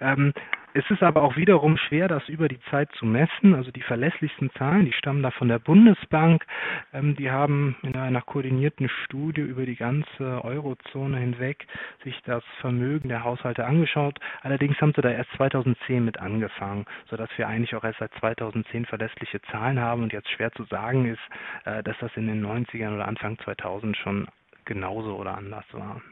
Ähm, 0.00 0.32
es 0.76 0.90
ist 0.90 1.04
aber 1.04 1.22
auch 1.22 1.36
wiederum 1.36 1.76
schwer, 1.76 2.08
das 2.08 2.28
über 2.28 2.48
die 2.48 2.58
Zeit 2.68 2.90
zu 2.98 3.06
messen. 3.06 3.54
Also 3.54 3.70
die 3.70 3.80
verlässlichsten 3.80 4.50
Zahlen, 4.58 4.84
die 4.84 4.92
stammen 4.92 5.22
da 5.22 5.30
von 5.30 5.46
der 5.46 5.60
Bundesbank. 5.60 6.44
Ähm, 6.92 7.14
die 7.14 7.30
haben 7.30 7.76
in 7.82 7.94
einer 7.94 8.22
koordinierten 8.22 8.88
Studie 8.88 9.42
über 9.42 9.66
die 9.66 9.76
ganze 9.76 10.44
Eurozone 10.44 11.16
hinweg 11.18 11.64
sich 12.02 12.20
das 12.24 12.42
Vermögen 12.60 13.08
der 13.08 13.22
Haushalte 13.22 13.64
angeschaut. 13.64 14.18
Allerdings 14.42 14.80
haben 14.80 14.92
sie 14.94 15.00
da 15.00 15.10
erst 15.10 15.30
2010 15.36 16.04
mit 16.04 16.18
angefangen, 16.18 16.86
sodass 17.08 17.30
wir 17.36 17.46
eigentlich 17.46 17.76
auch 17.76 17.84
erst 17.84 18.00
seit 18.00 18.12
2010 18.14 18.86
verlässliche 18.86 19.40
Zahlen 19.52 19.78
haben 19.78 20.02
und 20.02 20.12
jetzt 20.12 20.30
schwer 20.30 20.50
zu 20.52 20.64
sagen 20.64 21.06
ist, 21.06 21.22
äh, 21.66 21.84
dass 21.84 21.96
das 22.00 22.10
in 22.16 22.26
den 22.26 22.44
90ern 22.44 22.96
oder 22.96 23.06
Anfang 23.06 23.38
2000 23.38 23.96
schon 23.96 24.26
genauso 24.64 25.14
oder 25.14 25.38
anders 25.38 25.66
war. 25.72 26.02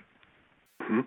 Mhm. 0.88 1.04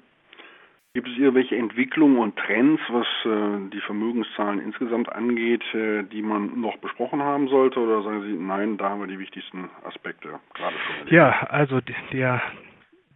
Gibt 0.95 1.09
es 1.09 1.17
irgendwelche 1.17 1.57
Entwicklungen 1.57 2.19
und 2.19 2.37
Trends, 2.37 2.81
was 2.87 3.05
äh, 3.25 3.69
die 3.69 3.81
Vermögenszahlen 3.81 4.61
insgesamt 4.61 5.11
angeht, 5.11 5.61
äh, 5.73 6.03
die 6.03 6.21
man 6.21 6.61
noch 6.61 6.77
besprochen 6.77 7.21
haben 7.21 7.49
sollte? 7.49 7.81
Oder 7.81 8.01
sagen 8.01 8.21
Sie, 8.21 8.31
nein, 8.31 8.77
da 8.77 8.91
haben 8.91 9.01
wir 9.01 9.07
die 9.07 9.19
wichtigsten 9.19 9.69
Aspekte 9.83 10.39
gerade 10.53 10.75
schon? 10.77 11.13
Ja, 11.13 11.47
also 11.49 11.81
der, 12.13 12.41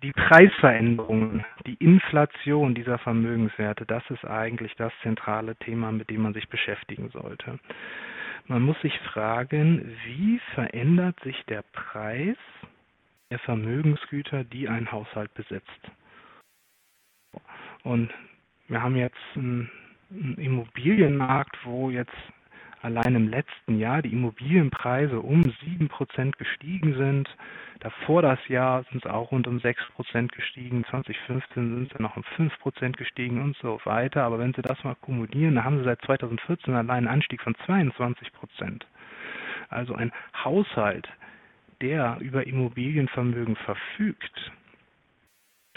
die 0.03 0.11
Preisveränderungen, 0.11 1.45
die 1.65 1.75
Inflation 1.75 2.75
dieser 2.75 2.97
Vermögenswerte, 2.97 3.85
das 3.85 4.03
ist 4.09 4.25
eigentlich 4.25 4.75
das 4.75 4.91
zentrale 5.01 5.55
Thema, 5.55 5.93
mit 5.93 6.09
dem 6.09 6.23
man 6.23 6.33
sich 6.33 6.49
beschäftigen 6.49 7.07
sollte. 7.11 7.59
Man 8.47 8.61
muss 8.61 8.79
sich 8.81 8.99
fragen, 9.13 9.95
wie 10.05 10.41
verändert 10.53 11.17
sich 11.21 11.45
der 11.45 11.63
Preis 11.71 12.35
der 13.31 13.39
Vermögensgüter, 13.39 14.43
die 14.43 14.67
ein 14.67 14.91
Haushalt 14.91 15.33
besitzt? 15.33 15.91
Und 17.83 18.11
wir 18.67 18.81
haben 18.81 18.95
jetzt 18.95 19.17
einen, 19.35 19.69
Immobilienmarkt, 20.11 21.55
wo 21.65 21.91
jetzt 21.91 22.15
allein 22.81 23.15
im 23.15 23.27
letzten 23.27 23.77
Jahr 23.77 24.01
die 24.01 24.11
Immobilienpreise 24.11 25.19
um 25.19 25.43
sieben 25.63 25.87
Prozent 25.87 26.37
gestiegen 26.37 26.95
sind. 26.95 27.29
Davor 27.79 28.21
das 28.21 28.39
Jahr 28.47 28.83
sind 28.89 29.05
es 29.05 29.11
auch 29.11 29.31
rund 29.31 29.47
um 29.47 29.59
sechs 29.59 29.83
Prozent 29.95 30.31
gestiegen. 30.31 30.83
2015 30.89 31.75
sind 31.75 31.93
sie 31.95 32.01
noch 32.01 32.17
um 32.17 32.23
fünf 32.35 32.57
Prozent 32.59 32.97
gestiegen 32.97 33.41
und 33.41 33.55
so 33.57 33.79
weiter. 33.83 34.23
Aber 34.23 34.39
wenn 34.39 34.53
Sie 34.53 34.61
das 34.61 34.83
mal 34.83 34.95
kumulieren, 34.95 35.55
dann 35.55 35.63
haben 35.63 35.77
Sie 35.77 35.85
seit 35.85 36.01
2014 36.01 36.73
allein 36.73 36.89
einen 36.89 37.07
Anstieg 37.07 37.41
von 37.41 37.55
22 37.65 38.33
Prozent. 38.33 38.85
Also 39.69 39.93
ein 39.93 40.11
Haushalt, 40.43 41.07
der 41.81 42.17
über 42.19 42.47
Immobilienvermögen 42.47 43.55
verfügt, 43.57 44.51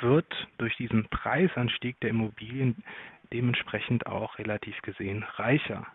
wird 0.03 0.49
durch 0.59 0.77
diesen 0.77 1.09
Preisanstieg 1.09 1.99
der 2.01 2.11
Immobilien 2.11 2.83
dementsprechend 3.33 4.07
auch 4.07 4.39
relativ 4.39 4.81
gesehen 4.83 5.25
reicher 5.37 5.87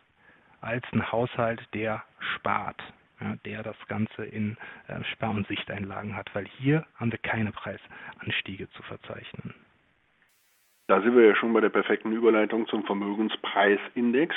als 0.61 0.83
ein 0.91 1.11
Haushalt, 1.11 1.61
der 1.73 2.03
spart, 2.35 2.81
ja, 3.21 3.35
der 3.45 3.63
das 3.63 3.77
Ganze 3.87 4.25
in 4.25 4.57
äh, 4.87 5.03
Spar- 5.13 5.31
und 5.31 5.47
Sichteinlagen 5.47 6.15
hat, 6.15 6.33
weil 6.33 6.45
hier 6.45 6.85
haben 6.95 7.11
wir 7.11 7.19
keine 7.19 7.51
Preisanstiege 7.51 8.69
zu 8.71 8.83
verzeichnen. 8.83 9.53
Da 10.87 11.01
sind 11.01 11.15
wir 11.15 11.25
ja 11.25 11.35
schon 11.35 11.53
bei 11.53 11.59
der 11.59 11.69
perfekten 11.69 12.13
Überleitung 12.13 12.65
zum 12.67 12.85
Vermögenspreisindex. 12.85 14.35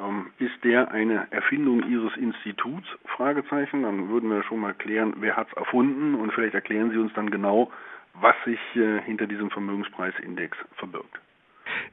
Ähm, 0.00 0.30
ist 0.38 0.62
der 0.62 0.92
eine 0.92 1.26
Erfindung 1.32 1.82
Ihres 1.90 2.16
Instituts? 2.16 2.86
Fragezeichen. 3.06 3.82
Dann 3.82 4.08
würden 4.08 4.30
wir 4.30 4.44
schon 4.44 4.60
mal 4.60 4.74
klären, 4.74 5.14
wer 5.18 5.36
hat 5.36 5.48
es 5.48 5.56
erfunden 5.56 6.14
und 6.14 6.32
vielleicht 6.32 6.54
erklären 6.54 6.92
Sie 6.92 6.98
uns 6.98 7.12
dann 7.14 7.30
genau, 7.30 7.72
was 8.20 8.36
sich 8.44 8.60
äh, 8.76 9.00
hinter 9.02 9.26
diesem 9.26 9.50
Vermögenspreisindex 9.50 10.56
verbirgt. 10.76 11.20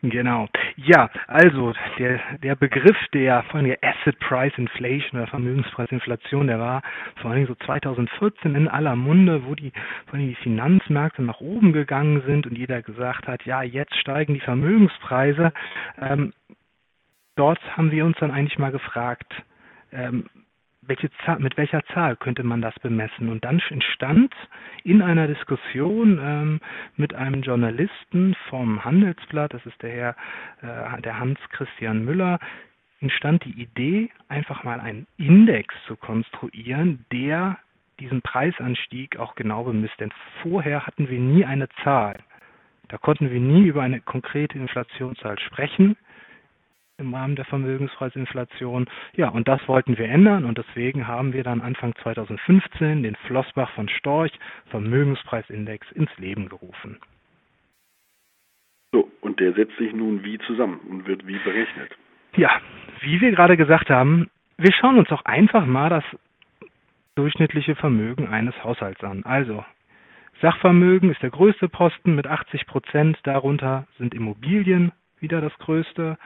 Genau. 0.01 0.47
Ja, 0.75 1.09
also 1.27 1.73
der, 1.97 2.19
der 2.43 2.55
Begriff 2.55 2.97
der 3.13 3.43
allem 3.59 3.67
der 3.67 3.79
Asset 3.83 4.19
Price 4.19 4.53
Inflation 4.57 5.19
oder 5.19 5.27
Vermögenspreisinflation, 5.27 6.47
der 6.47 6.59
war 6.59 6.81
vor 7.21 7.31
allem 7.31 7.47
so 7.47 7.55
2014 7.55 8.55
in 8.55 8.67
aller 8.67 8.95
Munde, 8.95 9.45
wo 9.45 9.55
die 9.55 9.71
vor 10.05 10.15
allem 10.15 10.29
die 10.29 10.35
Finanzmärkte 10.35 11.23
nach 11.23 11.41
oben 11.41 11.73
gegangen 11.73 12.21
sind 12.25 12.45
und 12.47 12.57
jeder 12.57 12.81
gesagt 12.81 13.27
hat, 13.27 13.43
ja, 13.45 13.63
jetzt 13.63 13.95
steigen 13.95 14.33
die 14.33 14.39
Vermögenspreise. 14.39 15.51
Ähm, 15.99 16.33
dort 17.35 17.59
haben 17.75 17.91
wir 17.91 18.05
uns 18.05 18.17
dann 18.19 18.31
eigentlich 18.31 18.59
mal 18.59 18.71
gefragt, 18.71 19.33
ähm, 19.91 20.25
welche 20.87 21.09
Zahl, 21.25 21.39
mit 21.39 21.57
welcher 21.57 21.83
Zahl 21.87 22.15
könnte 22.15 22.43
man 22.43 22.61
das 22.61 22.77
bemessen? 22.79 23.29
Und 23.29 23.43
dann 23.43 23.61
entstand 23.69 24.33
in 24.83 25.01
einer 25.01 25.27
Diskussion 25.27 26.19
ähm, 26.21 26.59
mit 26.95 27.13
einem 27.13 27.41
Journalisten 27.41 28.35
vom 28.49 28.83
Handelsblatt, 28.83 29.53
das 29.53 29.65
ist 29.65 29.81
der 29.81 29.91
Herr, 30.61 30.95
äh, 30.97 31.01
der 31.01 31.19
Hans 31.19 31.39
Christian 31.51 32.05
Müller, 32.05 32.39
entstand 32.99 33.45
die 33.45 33.61
Idee, 33.61 34.09
einfach 34.27 34.63
mal 34.63 34.79
einen 34.79 35.07
Index 35.17 35.73
zu 35.85 35.95
konstruieren, 35.95 37.05
der 37.11 37.57
diesen 37.99 38.21
Preisanstieg 38.21 39.17
auch 39.17 39.35
genau 39.35 39.63
bemisst. 39.63 39.99
Denn 39.99 40.11
vorher 40.41 40.87
hatten 40.87 41.09
wir 41.09 41.19
nie 41.19 41.45
eine 41.45 41.67
Zahl. 41.83 42.19
Da 42.87 42.97
konnten 42.97 43.31
wir 43.31 43.39
nie 43.39 43.67
über 43.67 43.83
eine 43.83 43.99
konkrete 43.99 44.57
Inflationszahl 44.57 45.37
sprechen 45.39 45.97
im 46.99 47.13
Rahmen 47.13 47.35
der 47.35 47.45
Vermögenspreisinflation. 47.45 48.87
Ja, 49.13 49.29
und 49.29 49.47
das 49.47 49.65
wollten 49.67 49.99
wir 49.99 50.09
ändern 50.09 50.45
und 50.45 50.57
deswegen 50.57 51.07
haben 51.07 51.31
wir 51.31 51.43
dann 51.43 51.61
Anfang 51.61 51.93
2015 52.01 53.03
den 53.03 53.15
Flossbach 53.27 53.69
von 53.73 53.87
Storch 53.87 54.31
Vermögenspreisindex 54.71 55.91
ins 55.91 56.09
Leben 56.17 56.49
gerufen. 56.49 56.97
So, 58.91 59.11
und 59.21 59.39
der 59.39 59.53
setzt 59.53 59.77
sich 59.77 59.93
nun 59.93 60.23
wie 60.23 60.39
zusammen 60.39 60.79
und 60.89 61.05
wird 61.05 61.27
wie 61.27 61.37
berechnet? 61.37 61.91
Ja, 62.35 62.49
wie 63.01 63.21
wir 63.21 63.29
gerade 63.31 63.57
gesagt 63.57 63.91
haben, 63.91 64.31
wir 64.57 64.73
schauen 64.73 64.97
uns 64.97 65.11
auch 65.11 65.23
einfach 65.25 65.67
mal 65.67 65.89
das 65.89 66.03
durchschnittliche 67.13 67.75
Vermögen 67.75 68.27
eines 68.27 68.55
Haushalts 68.63 69.03
an. 69.03 69.23
Also 69.23 69.63
Sachvermögen 70.41 71.11
ist 71.11 71.21
der 71.21 71.29
größte 71.29 71.69
Posten 71.69 72.15
mit 72.15 72.25
80 72.25 72.65
Prozent, 72.65 73.19
darunter 73.21 73.85
sind 73.99 74.15
Immobilien 74.15 74.91
wieder 75.19 75.41
das 75.41 75.57
größte 75.59 76.17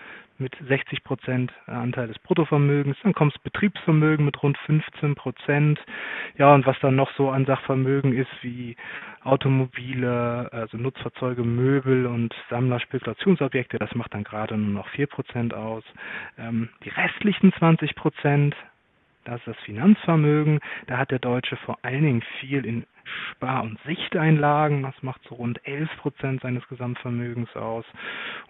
mit 0.42 0.56
60 0.68 1.04
Prozent 1.04 1.54
Anteil 1.68 2.08
des 2.08 2.20
Bruttovermögens. 2.20 2.98
Dann 3.04 3.14
kommt 3.14 3.34
das 3.34 3.42
Betriebsvermögen 3.44 4.26
mit 4.26 4.42
rund 4.42 4.58
15 4.66 5.16
Prozent. 5.16 5.80
Ja, 6.38 6.54
und 6.54 6.66
was 6.66 6.80
dann 6.80 6.96
noch 6.96 7.12
so 7.16 7.30
an 7.30 7.46
Sachvermögen 7.46 8.14
ist, 8.14 8.32
wie 8.42 8.76
Automobile, 9.24 10.50
also 10.52 10.78
Nutzfahrzeuge, 10.78 11.44
Möbel 11.44 12.08
und 12.08 12.34
Sammler-Spekulationsobjekte, 12.50 13.78
das 13.78 13.94
macht 13.94 14.14
dann 14.14 14.24
gerade 14.24 14.58
nur 14.58 14.74
noch 14.74 14.90
4 14.90 15.08
Prozent 15.08 15.54
aus. 15.54 15.84
Ähm, 16.38 16.70
die 16.84 16.90
restlichen 16.90 17.54
20 17.54 17.96
Prozent 17.96 18.56
Das 19.24 19.38
ist 19.40 19.48
das 19.48 19.58
Finanzvermögen. 19.66 20.60
Da 20.88 20.98
hat 20.98 21.12
der 21.12 21.20
Deutsche 21.20 21.56
vor 21.58 21.78
allen 21.84 22.04
Dingen 22.04 22.24
viel 22.40 22.66
in 22.66 22.86
Spar- 23.32 23.64
und 23.64 23.80
Sichteinlagen. 23.86 24.84
Das 24.84 24.96
macht 25.02 25.22
so 25.28 25.36
rund 25.36 25.66
11 25.66 25.90
Prozent 25.98 26.42
seines 26.42 26.68
Gesamtvermögens 26.68 27.56
aus. 27.56 27.86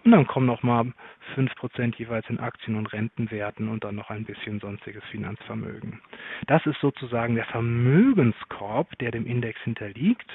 Und 0.04 0.12
dann 0.12 0.26
kommen 0.26 0.46
noch 0.46 0.62
mal 0.62 0.92
5 1.34 1.54
Prozent 1.56 1.96
jeweils 1.96 2.28
in 2.28 2.40
Aktien 2.40 2.76
und 2.76 2.92
Rentenwerten 2.92 3.68
und 3.68 3.84
dann 3.84 3.96
noch 3.96 4.10
ein 4.10 4.24
bisschen 4.24 4.60
sonstiges 4.60 5.04
Finanzvermögen. 5.10 6.00
Das 6.46 6.64
ist 6.66 6.80
sozusagen 6.80 7.34
der 7.34 7.46
Vermögenskorb, 7.46 8.98
der 8.98 9.10
dem 9.10 9.26
Index 9.26 9.60
hinterliegt. 9.62 10.30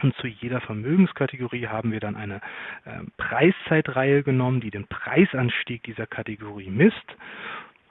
Und 0.00 0.16
zu 0.16 0.26
jeder 0.26 0.60
Vermögenskategorie 0.62 1.66
haben 1.66 1.92
wir 1.92 2.00
dann 2.00 2.16
eine 2.16 2.36
äh, 2.84 3.00
Preiszeitreihe 3.18 4.22
genommen, 4.22 4.60
die 4.60 4.70
den 4.70 4.86
Preisanstieg 4.86 5.82
dieser 5.82 6.06
Kategorie 6.06 6.70
misst, 6.70 7.16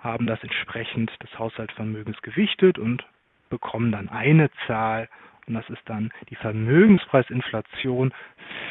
haben 0.01 0.27
das 0.27 0.41
entsprechend 0.43 1.11
des 1.23 1.37
Haushaltsvermögens 1.37 2.21
gewichtet 2.21 2.77
und 2.77 3.05
bekommen 3.49 3.91
dann 3.91 4.09
eine 4.09 4.49
Zahl 4.67 5.07
und 5.47 5.55
das 5.55 5.69
ist 5.69 5.81
dann 5.85 6.11
die 6.29 6.35
Vermögenspreisinflation 6.35 8.13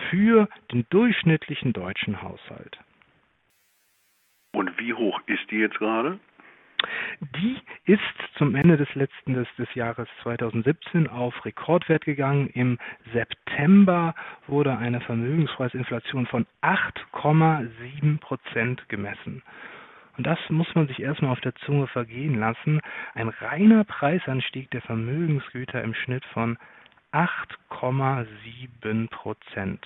für 0.09 0.49
den 0.73 0.87
durchschnittlichen 0.91 1.73
deutschen 1.73 2.23
Haushalt. 2.23 2.79
Und 4.53 4.79
wie 4.79 4.95
hoch 4.95 5.21
ist 5.27 5.51
die 5.51 5.59
jetzt 5.59 5.79
gerade? 5.79 6.19
Die 7.21 7.59
ist 7.85 8.01
zum 8.39 8.55
Ende 8.55 8.77
des 8.79 8.93
letzten 8.95 9.35
des, 9.35 9.47
des 9.59 9.73
Jahres 9.75 10.09
2017 10.23 11.09
auf 11.09 11.45
Rekordwert 11.45 12.05
gegangen. 12.05 12.49
Im 12.49 12.79
September 13.13 14.15
wurde 14.47 14.79
eine 14.79 15.01
Vermögenspreisinflation 15.03 16.27
von 16.27 16.47
8,7 16.63 18.19
Prozent 18.21 18.89
gemessen. 18.89 19.43
Und 20.21 20.27
das 20.27 20.50
muss 20.50 20.75
man 20.75 20.87
sich 20.87 21.00
erstmal 21.00 21.33
auf 21.33 21.41
der 21.41 21.55
Zunge 21.55 21.87
vergehen 21.87 22.39
lassen. 22.39 22.83
Ein 23.15 23.31
reiner 23.31 23.85
Preisanstieg 23.85 24.71
der 24.71 24.83
Vermögensgüter 24.83 25.83
im 25.83 25.95
Schnitt 25.95 26.27
von 26.27 26.59
8,7 27.11 29.09
Prozent. 29.09 29.83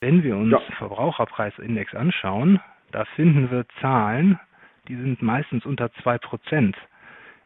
Wenn 0.00 0.24
wir 0.24 0.36
uns 0.36 0.50
ja. 0.50 0.58
Verbraucherpreisindex 0.78 1.94
anschauen, 1.94 2.58
da 2.90 3.04
finden 3.14 3.48
wir 3.52 3.64
Zahlen, 3.80 4.40
die 4.88 4.96
sind 4.96 5.22
meistens 5.22 5.64
unter 5.64 5.92
2 6.02 6.18
Prozent. 6.18 6.76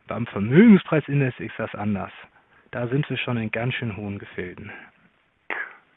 Beim 0.06 0.26
Vermögenspreisindex 0.28 1.40
ist 1.40 1.58
das 1.58 1.74
anders. 1.74 2.12
Da 2.70 2.88
sind 2.88 3.06
wir 3.10 3.18
schon 3.18 3.36
in 3.36 3.50
ganz 3.50 3.74
schön 3.74 3.98
hohen 3.98 4.18
Gefilden. 4.18 4.72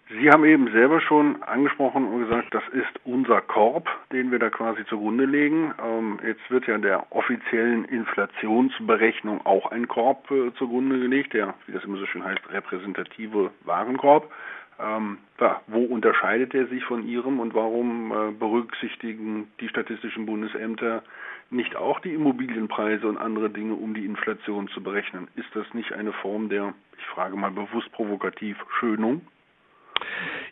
Sie 0.09 0.29
haben 0.29 0.43
eben 0.43 0.69
selber 0.71 0.99
schon 0.99 1.41
angesprochen 1.43 2.05
und 2.05 2.27
gesagt, 2.27 2.53
das 2.53 2.63
ist 2.73 2.99
unser 3.05 3.39
Korb, 3.39 3.89
den 4.11 4.31
wir 4.31 4.39
da 4.39 4.49
quasi 4.49 4.85
zugrunde 4.85 5.25
legen. 5.25 5.73
Ähm, 5.81 6.19
jetzt 6.25 6.49
wird 6.51 6.67
ja 6.67 6.77
der 6.77 7.11
offiziellen 7.11 7.85
Inflationsberechnung 7.85 9.45
auch 9.45 9.71
ein 9.71 9.87
Korb 9.87 10.29
äh, 10.29 10.53
zugrunde 10.55 10.99
gelegt, 10.99 11.33
der, 11.33 11.53
wie 11.67 11.71
das 11.71 11.85
immer 11.85 11.97
so 11.97 12.05
schön 12.05 12.23
heißt, 12.23 12.41
repräsentative 12.51 13.51
Warenkorb. 13.63 14.29
Ähm, 14.77 15.19
ja, 15.39 15.61
wo 15.67 15.83
unterscheidet 15.83 16.53
er 16.53 16.67
sich 16.67 16.83
von 16.83 17.07
Ihrem 17.07 17.39
und 17.39 17.53
warum 17.53 18.11
äh, 18.11 18.31
berücksichtigen 18.31 19.47
die 19.61 19.69
statistischen 19.69 20.25
Bundesämter 20.25 21.03
nicht 21.49 21.77
auch 21.77 21.99
die 22.01 22.13
Immobilienpreise 22.13 23.07
und 23.07 23.17
andere 23.17 23.49
Dinge, 23.49 23.75
um 23.75 23.93
die 23.93 24.05
Inflation 24.05 24.67
zu 24.67 24.83
berechnen? 24.83 25.29
Ist 25.35 25.49
das 25.53 25.73
nicht 25.73 25.93
eine 25.93 26.11
Form 26.11 26.49
der, 26.49 26.73
ich 26.97 27.05
frage 27.05 27.37
mal 27.37 27.51
bewusst 27.51 27.91
provokativ, 27.93 28.57
Schönung? 28.79 29.21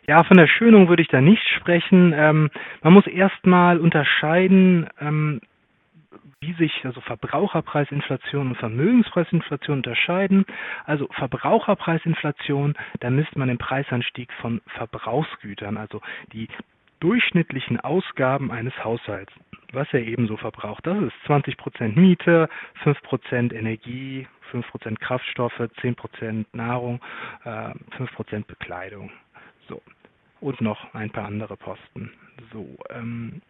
Ja, 0.06 0.24
von 0.24 0.36
der 0.36 0.48
Schönung 0.48 0.88
würde 0.88 1.02
ich 1.02 1.08
da 1.08 1.20
nicht 1.20 1.46
sprechen. 1.48 2.12
Ähm, 2.16 2.50
man 2.82 2.92
muss 2.92 3.06
erstmal 3.06 3.78
unterscheiden, 3.78 4.88
ähm, 5.00 5.40
wie 6.40 6.52
sich 6.54 6.84
also 6.84 7.00
Verbraucherpreisinflation 7.00 8.48
und 8.48 8.56
Vermögenspreisinflation 8.56 9.78
unterscheiden. 9.78 10.44
Also 10.84 11.06
Verbraucherpreisinflation, 11.12 12.74
da 13.00 13.10
misst 13.10 13.36
man 13.36 13.48
den 13.48 13.58
Preisanstieg 13.58 14.32
von 14.40 14.60
Verbrauchsgütern, 14.66 15.76
also 15.76 16.00
die 16.32 16.48
durchschnittlichen 16.98 17.80
Ausgaben 17.80 18.50
eines 18.50 18.74
Haushalts, 18.84 19.32
was 19.72 19.86
er 19.92 20.00
ebenso 20.00 20.36
verbraucht. 20.36 20.86
Das 20.86 21.00
ist 21.00 21.14
20 21.26 21.56
Prozent 21.56 21.96
Miete, 21.96 22.48
5 22.82 23.00
Prozent 23.02 23.52
Energie, 23.52 24.26
5 24.50 24.68
Prozent 24.68 25.00
Kraftstoffe, 25.00 25.60
10 25.80 25.94
Prozent 25.94 26.54
Nahrung, 26.54 27.00
äh, 27.44 27.70
5 27.96 28.12
Prozent 28.14 28.46
Bekleidung. 28.46 29.10
So. 29.68 29.82
Und 30.40 30.60
noch 30.60 30.92
ein 30.94 31.10
paar 31.10 31.26
andere 31.26 31.56
Posten. 31.56 32.12
So, 32.52 32.76
ähm, 32.90 33.40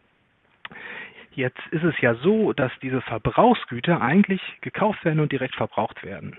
Jetzt 1.34 1.60
ist 1.70 1.82
es 1.82 1.98
ja 2.00 2.14
so, 2.14 2.52
dass 2.52 2.72
diese 2.82 3.00
Verbrauchsgüter 3.00 4.02
eigentlich 4.02 4.42
gekauft 4.60 5.04
werden 5.04 5.20
und 5.20 5.32
direkt 5.32 5.54
verbraucht 5.54 6.04
werden. 6.04 6.36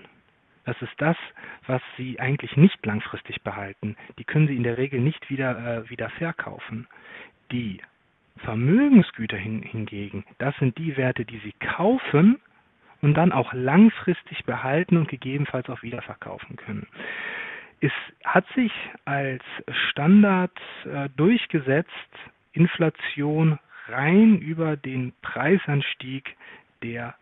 Das 0.64 0.80
ist 0.80 0.94
das, 0.98 1.16
was 1.66 1.82
Sie 1.96 2.20
eigentlich 2.20 2.56
nicht 2.56 2.84
langfristig 2.86 3.42
behalten. 3.42 3.96
Die 4.18 4.24
können 4.24 4.46
Sie 4.46 4.56
in 4.56 4.62
der 4.62 4.78
Regel 4.78 5.00
nicht 5.00 5.28
wieder, 5.28 5.82
äh, 5.82 5.90
wieder 5.90 6.10
verkaufen. 6.10 6.86
Die 7.50 7.80
Vermögensgüter 8.38 9.36
hin, 9.36 9.62
hingegen, 9.62 10.24
das 10.38 10.56
sind 10.56 10.78
die 10.78 10.96
Werte, 10.96 11.24
die 11.24 11.38
Sie 11.38 11.54
kaufen 11.60 12.40
und 13.02 13.14
dann 13.14 13.32
auch 13.32 13.52
langfristig 13.52 14.44
behalten 14.44 14.96
und 14.96 15.08
gegebenenfalls 15.08 15.68
auch 15.68 15.82
wieder 15.82 16.02
verkaufen 16.02 16.56
können. 16.56 16.86
Es 17.84 17.92
hat 18.24 18.46
sich 18.54 18.72
als 19.04 19.42
Standard 19.90 20.58
äh, 20.86 21.10
durchgesetzt, 21.18 21.90
Inflation 22.54 23.58
rein 23.88 24.38
über 24.38 24.78
den 24.78 25.12
Preisanstieg 25.20 26.34
der 26.82 27.14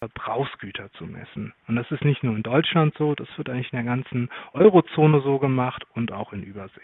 Verbrauchsgüter 0.00 0.90
zu 0.94 1.06
messen. 1.06 1.54
Und 1.68 1.76
das 1.76 1.88
ist 1.92 2.04
nicht 2.04 2.24
nur 2.24 2.34
in 2.34 2.42
Deutschland 2.42 2.92
so, 2.98 3.14
das 3.14 3.28
wird 3.36 3.50
eigentlich 3.50 3.72
in 3.72 3.76
der 3.76 3.94
ganzen 3.94 4.30
Eurozone 4.52 5.20
so 5.20 5.38
gemacht 5.38 5.86
und 5.94 6.10
auch 6.10 6.32
in 6.32 6.42
Übersee. 6.42 6.80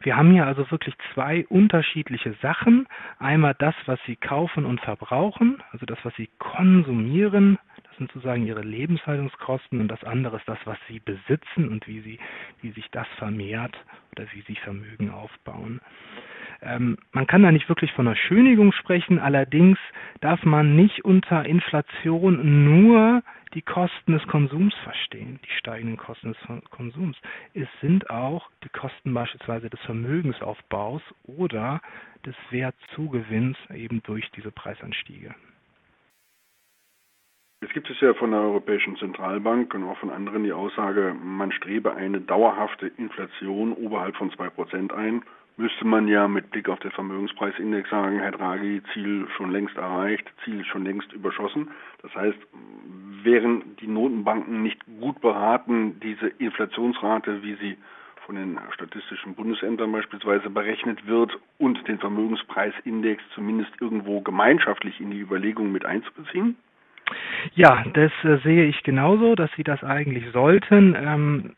Wir 0.00 0.16
haben 0.16 0.32
hier 0.32 0.46
also 0.46 0.68
wirklich 0.72 0.96
zwei 1.14 1.46
unterschiedliche 1.46 2.34
Sachen. 2.42 2.88
Einmal 3.20 3.54
das, 3.56 3.76
was 3.86 4.00
Sie 4.04 4.16
kaufen 4.16 4.64
und 4.64 4.80
verbrauchen, 4.80 5.62
also 5.70 5.86
das, 5.86 5.98
was 6.02 6.14
Sie 6.16 6.28
konsumieren, 6.40 7.60
sind 7.96 8.12
sozusagen 8.12 8.46
Ihre 8.46 8.62
Lebenshaltungskosten 8.62 9.80
und 9.80 9.88
das 9.88 10.04
andere 10.04 10.36
ist 10.36 10.48
das, 10.48 10.58
was 10.64 10.78
Sie 10.88 11.00
besitzen 11.00 11.68
und 11.68 11.86
wie, 11.86 12.00
Sie, 12.00 12.18
wie 12.62 12.70
sich 12.72 12.90
das 12.90 13.06
vermehrt 13.18 13.76
oder 14.12 14.26
wie 14.32 14.42
Sie 14.42 14.56
Vermögen 14.56 15.10
aufbauen. 15.10 15.80
Ähm, 16.62 16.96
man 17.12 17.26
kann 17.26 17.42
da 17.42 17.52
nicht 17.52 17.68
wirklich 17.68 17.92
von 17.92 18.06
einer 18.06 18.16
Schönigung 18.16 18.72
sprechen, 18.72 19.18
allerdings 19.18 19.78
darf 20.20 20.42
man 20.44 20.74
nicht 20.76 21.04
unter 21.04 21.44
Inflation 21.44 22.64
nur 22.64 23.22
die 23.54 23.62
Kosten 23.62 24.12
des 24.12 24.26
Konsums 24.26 24.74
verstehen, 24.82 25.38
die 25.44 25.58
steigenden 25.58 25.96
Kosten 25.96 26.34
des 26.34 26.70
Konsums. 26.70 27.16
Es 27.54 27.68
sind 27.80 28.10
auch 28.10 28.50
die 28.64 28.68
Kosten 28.68 29.14
beispielsweise 29.14 29.70
des 29.70 29.80
Vermögensaufbaus 29.80 31.02
oder 31.24 31.80
des 32.24 32.34
Wertzugewinns 32.50 33.56
eben 33.74 34.02
durch 34.02 34.30
diese 34.32 34.50
Preisanstiege. 34.50 35.34
Es 37.66 37.72
gibt 37.72 37.90
es 37.90 38.00
ja 38.00 38.14
von 38.14 38.30
der 38.30 38.40
Europäischen 38.40 38.96
Zentralbank 38.96 39.74
und 39.74 39.82
auch 39.84 39.98
von 39.98 40.10
anderen 40.10 40.44
die 40.44 40.52
Aussage, 40.52 41.14
man 41.20 41.50
strebe 41.50 41.94
eine 41.94 42.20
dauerhafte 42.20 42.86
Inflation 42.86 43.72
oberhalb 43.72 44.14
von 44.16 44.30
2% 44.30 44.94
ein 44.94 45.22
müsste 45.56 45.86
man 45.86 46.06
ja 46.06 46.28
mit 46.28 46.50
Blick 46.50 46.68
auf 46.68 46.78
den 46.80 46.90
Vermögenspreisindex 46.90 47.88
sagen, 47.88 48.20
Herr 48.20 48.32
Draghi, 48.32 48.82
Ziel 48.92 49.26
schon 49.36 49.50
längst 49.50 49.76
erreicht, 49.76 50.30
Ziel 50.44 50.64
schon 50.64 50.84
längst 50.84 51.12
überschossen. 51.12 51.70
Das 52.02 52.14
heißt, 52.14 52.38
wären 53.22 53.76
die 53.80 53.86
Notenbanken 53.86 54.62
nicht 54.62 54.80
gut 55.00 55.20
beraten, 55.20 55.98
diese 56.00 56.28
Inflationsrate, 56.28 57.42
wie 57.42 57.54
sie 57.54 57.76
von 58.26 58.36
den 58.36 58.58
statistischen 58.74 59.34
Bundesämtern 59.34 59.92
beispielsweise 59.92 60.50
berechnet 60.50 61.06
wird 61.06 61.38
und 61.58 61.86
den 61.88 61.98
Vermögenspreisindex 61.98 63.22
zumindest 63.34 63.70
irgendwo 63.80 64.20
gemeinschaftlich 64.20 65.00
in 65.00 65.10
die 65.10 65.20
Überlegungen 65.20 65.72
mit 65.72 65.86
einzubeziehen? 65.86 66.56
Ja, 67.54 67.84
das 67.94 68.12
äh, 68.24 68.38
sehe 68.38 68.64
ich 68.64 68.82
genauso, 68.82 69.34
dass 69.34 69.50
sie 69.56 69.64
das 69.64 69.82
eigentlich 69.84 70.24
sollten. 70.32 70.94
Ähm, 70.94 71.56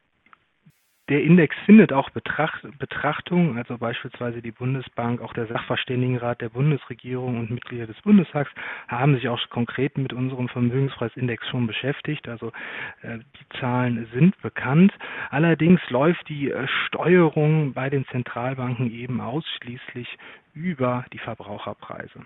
der 1.08 1.22
Index 1.22 1.56
findet 1.64 1.90
auch 1.90 2.10
Betracht, 2.10 2.66
Betrachtung, 2.78 3.56
also 3.56 3.78
beispielsweise 3.78 4.42
die 4.42 4.50
Bundesbank, 4.50 5.22
auch 5.22 5.32
der 5.32 5.46
Sachverständigenrat 5.46 6.42
der 6.42 6.50
Bundesregierung 6.50 7.38
und 7.38 7.50
Mitglieder 7.50 7.86
des 7.86 8.00
Bundestags 8.02 8.50
haben 8.88 9.14
sich 9.14 9.26
auch 9.30 9.40
konkret 9.48 9.96
mit 9.96 10.12
unserem 10.12 10.48
Vermögenspreisindex 10.48 11.48
schon 11.48 11.66
beschäftigt. 11.66 12.28
Also 12.28 12.52
äh, 13.00 13.18
die 13.18 13.58
Zahlen 13.58 14.06
sind 14.12 14.40
bekannt. 14.42 14.92
Allerdings 15.30 15.80
läuft 15.88 16.28
die 16.28 16.50
äh, 16.50 16.68
Steuerung 16.86 17.72
bei 17.72 17.88
den 17.88 18.04
Zentralbanken 18.08 18.92
eben 18.92 19.22
ausschließlich 19.22 20.18
über 20.52 21.06
die 21.14 21.18
Verbraucherpreise. 21.18 22.20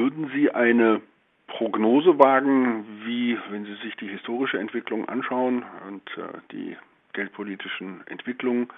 Würden 0.00 0.30
Sie 0.34 0.50
eine 0.50 1.02
Prognose 1.46 2.18
wagen, 2.18 2.86
wie, 3.04 3.36
wenn 3.50 3.66
Sie 3.66 3.74
sich 3.82 3.94
die 3.96 4.08
historische 4.08 4.58
Entwicklung 4.58 5.06
anschauen 5.10 5.62
und 5.88 6.02
äh, 6.16 6.38
die 6.52 6.74
geldpolitischen 7.12 8.06
Entwicklungen, 8.06 8.68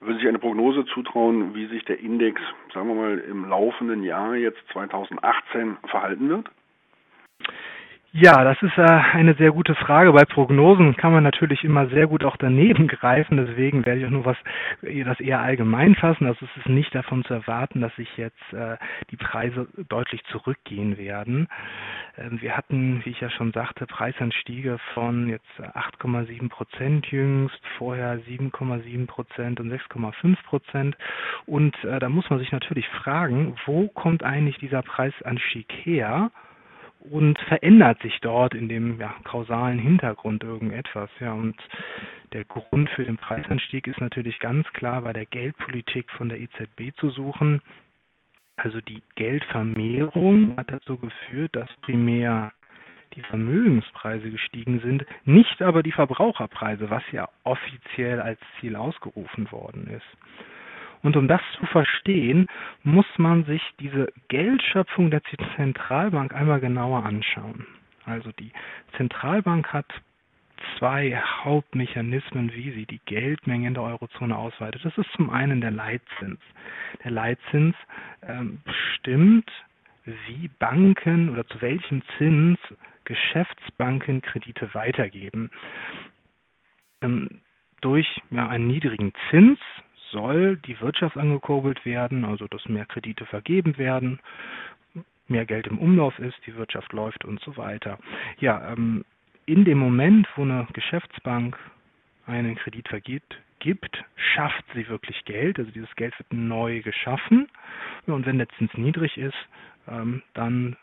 Würden 0.00 0.18
Sie 0.20 0.28
eine 0.28 0.38
Prognose 0.38 0.84
zutrauen, 0.86 1.54
wie 1.54 1.66
sich 1.66 1.82
der 1.86 1.98
Index, 1.98 2.38
sagen 2.74 2.88
wir 2.88 2.94
mal, 2.94 3.18
im 3.18 3.48
laufenden 3.48 4.02
Jahr 4.02 4.34
jetzt 4.36 4.58
2018 4.72 5.78
verhalten 5.86 6.28
wird? 6.28 6.50
Ja, 8.16 8.44
das 8.44 8.62
ist 8.62 8.78
äh, 8.78 8.82
eine 8.82 9.34
sehr 9.34 9.50
gute 9.50 9.74
Frage. 9.74 10.12
Bei 10.12 10.24
Prognosen 10.24 10.96
kann 10.96 11.12
man 11.12 11.24
natürlich 11.24 11.64
immer 11.64 11.88
sehr 11.88 12.06
gut 12.06 12.24
auch 12.24 12.36
daneben 12.36 12.86
greifen. 13.00 13.36
Deswegen 13.36 13.84
werde 13.84 13.98
ich 13.98 14.06
auch 14.06 14.10
nur 14.10 14.24
was 14.24 14.36
das 14.82 15.18
eher 15.18 15.40
allgemein 15.40 15.96
fassen. 15.96 16.28
Also 16.28 16.46
es 16.46 16.56
ist 16.58 16.68
nicht 16.68 16.94
davon 16.94 17.24
zu 17.24 17.34
erwarten, 17.34 17.80
dass 17.80 17.92
sich 17.96 18.16
jetzt 18.16 18.52
äh, 18.52 18.76
die 19.10 19.16
Preise 19.16 19.66
deutlich 19.88 20.22
zurückgehen 20.26 20.96
werden. 20.96 21.48
Ähm, 22.16 22.40
wir 22.40 22.56
hatten, 22.56 23.04
wie 23.04 23.10
ich 23.10 23.20
ja 23.20 23.30
schon 23.30 23.50
sagte, 23.50 23.84
Preisanstiege 23.84 24.78
von 24.94 25.28
jetzt 25.28 25.50
8,7 25.58 26.48
Prozent 26.50 27.08
jüngst, 27.08 27.60
vorher 27.78 28.20
7,7 28.20 29.08
Prozent 29.08 29.58
und 29.58 29.72
6,5 29.72 30.36
Prozent. 30.44 30.96
Und 31.46 31.74
äh, 31.82 31.98
da 31.98 32.08
muss 32.08 32.30
man 32.30 32.38
sich 32.38 32.52
natürlich 32.52 32.88
fragen, 32.90 33.56
wo 33.66 33.88
kommt 33.88 34.22
eigentlich 34.22 34.58
dieser 34.58 34.82
Preisanstieg 34.82 35.66
her? 35.82 36.30
Und 37.10 37.38
verändert 37.40 38.00
sich 38.02 38.18
dort 38.20 38.54
in 38.54 38.68
dem 38.68 38.98
ja, 38.98 39.14
kausalen 39.24 39.78
Hintergrund 39.78 40.42
irgendetwas. 40.42 41.10
Ja, 41.20 41.32
und 41.32 41.56
der 42.32 42.44
Grund 42.44 42.88
für 42.90 43.04
den 43.04 43.16
Preisanstieg 43.16 43.86
ist 43.86 44.00
natürlich 44.00 44.38
ganz 44.38 44.66
klar 44.72 45.02
bei 45.02 45.12
der 45.12 45.26
Geldpolitik 45.26 46.10
von 46.12 46.28
der 46.28 46.40
EZB 46.40 46.96
zu 46.96 47.10
suchen. 47.10 47.60
Also 48.56 48.80
die 48.80 49.02
Geldvermehrung 49.16 50.56
hat 50.56 50.70
dazu 50.70 50.96
geführt, 50.96 51.54
dass 51.56 51.68
primär 51.82 52.52
die 53.14 53.22
Vermögenspreise 53.22 54.30
gestiegen 54.30 54.80
sind, 54.80 55.04
nicht 55.24 55.62
aber 55.62 55.82
die 55.82 55.92
Verbraucherpreise, 55.92 56.90
was 56.90 57.02
ja 57.12 57.28
offiziell 57.44 58.20
als 58.20 58.40
Ziel 58.58 58.76
ausgerufen 58.76 59.50
worden 59.52 59.86
ist. 59.88 60.06
Und 61.04 61.18
um 61.18 61.28
das 61.28 61.42
zu 61.58 61.66
verstehen, 61.66 62.46
muss 62.82 63.04
man 63.18 63.44
sich 63.44 63.60
diese 63.78 64.10
Geldschöpfung 64.28 65.10
der 65.10 65.20
Zentralbank 65.54 66.34
einmal 66.34 66.60
genauer 66.60 67.04
anschauen. 67.04 67.66
Also 68.06 68.32
die 68.32 68.50
Zentralbank 68.96 69.70
hat 69.70 69.84
zwei 70.78 71.14
Hauptmechanismen, 71.14 72.54
wie 72.54 72.70
sie 72.70 72.86
die 72.86 73.02
Geldmenge 73.04 73.68
in 73.68 73.74
der 73.74 73.82
Eurozone 73.82 74.34
ausweitet. 74.34 74.82
Das 74.82 74.96
ist 74.96 75.12
zum 75.12 75.28
einen 75.28 75.60
der 75.60 75.72
Leitzins. 75.72 76.40
Der 77.04 77.10
Leitzins 77.10 77.76
ähm, 78.26 78.62
bestimmt, 78.64 79.50
wie 80.06 80.48
Banken 80.58 81.28
oder 81.28 81.46
zu 81.48 81.60
welchem 81.60 82.00
Zins 82.16 82.58
Geschäftsbanken 83.04 84.22
Kredite 84.22 84.72
weitergeben. 84.72 85.50
Ähm, 87.02 87.42
durch 87.82 88.22
einen 88.30 88.68
niedrigen 88.68 89.12
Zins 89.28 89.58
soll 90.10 90.56
die 90.56 90.80
Wirtschaft 90.80 91.16
angekurbelt 91.16 91.84
werden, 91.84 92.24
also 92.24 92.46
dass 92.46 92.68
mehr 92.68 92.86
Kredite 92.86 93.26
vergeben 93.26 93.78
werden, 93.78 94.20
mehr 95.28 95.46
Geld 95.46 95.66
im 95.66 95.78
Umlauf 95.78 96.18
ist, 96.18 96.36
die 96.46 96.54
Wirtschaft 96.56 96.92
läuft 96.92 97.24
und 97.24 97.40
so 97.40 97.56
weiter. 97.56 97.98
Ja, 98.38 98.72
ähm, 98.72 99.04
in 99.46 99.64
dem 99.64 99.78
Moment, 99.78 100.28
wo 100.36 100.42
eine 100.42 100.66
Geschäftsbank 100.72 101.58
einen 102.26 102.56
Kredit 102.56 102.88
vergibt, 102.88 103.38
gibt, 103.58 104.04
schafft 104.34 104.64
sie 104.74 104.88
wirklich 104.88 105.24
Geld. 105.24 105.58
Also 105.58 105.70
dieses 105.70 105.94
Geld 105.96 106.18
wird 106.18 106.32
neu 106.32 106.82
geschaffen. 106.82 107.48
und 108.06 108.26
wenn 108.26 108.38
der 108.38 108.48
Zins 108.50 108.72
niedrig 108.74 109.16
ist, 109.16 109.36
ähm, 109.88 110.22
dann 110.34 110.76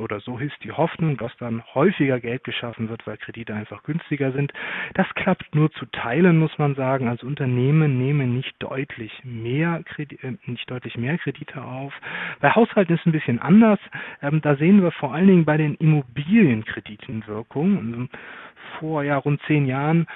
oder 0.00 0.20
so 0.20 0.38
ist 0.38 0.56
die 0.64 0.72
Hoffnung, 0.72 1.16
dass 1.16 1.36
dann 1.38 1.62
häufiger 1.74 2.20
Geld 2.20 2.44
geschaffen 2.44 2.88
wird, 2.88 3.06
weil 3.06 3.16
Kredite 3.16 3.54
einfach 3.54 3.82
günstiger 3.82 4.32
sind. 4.32 4.52
Das 4.94 5.06
klappt 5.14 5.54
nur 5.54 5.70
zu 5.72 5.86
Teilen, 5.86 6.38
muss 6.38 6.56
man 6.58 6.74
sagen. 6.74 7.08
Also 7.08 7.26
Unternehmen 7.26 7.98
nehmen 7.98 8.34
nicht 8.34 8.54
deutlich 8.58 9.12
mehr 9.24 9.82
Kredite, 9.84 10.26
äh, 10.26 10.36
nicht 10.46 10.70
deutlich 10.70 10.96
mehr 10.96 11.18
Kredite 11.18 11.62
auf. 11.62 11.92
Bei 12.40 12.50
Haushalten 12.50 12.94
ist 12.94 13.00
es 13.00 13.06
ein 13.06 13.12
bisschen 13.12 13.40
anders. 13.40 13.78
Ähm, 14.22 14.40
da 14.40 14.56
sehen 14.56 14.82
wir 14.82 14.92
vor 14.92 15.14
allen 15.14 15.26
Dingen 15.26 15.44
bei 15.44 15.56
den 15.56 15.74
Immobilienkrediten 15.74 17.26
Wirkung. 17.26 17.78
Also 17.78 18.08
vor 18.78 19.02
ja, 19.02 19.16
rund 19.16 19.40
zehn 19.46 19.66
Jahren 19.66 20.06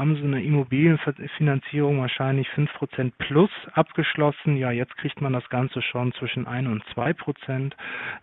haben 0.00 0.16
sie 0.16 0.24
eine 0.24 0.42
Immobilienfinanzierung 0.42 2.00
wahrscheinlich 2.00 2.48
5% 2.56 3.12
plus 3.18 3.50
abgeschlossen. 3.74 4.56
Ja, 4.56 4.70
jetzt 4.70 4.96
kriegt 4.96 5.20
man 5.20 5.34
das 5.34 5.46
Ganze 5.50 5.82
schon 5.82 6.14
zwischen 6.14 6.46
1 6.46 6.68
und 6.68 6.82
2%. 6.94 7.72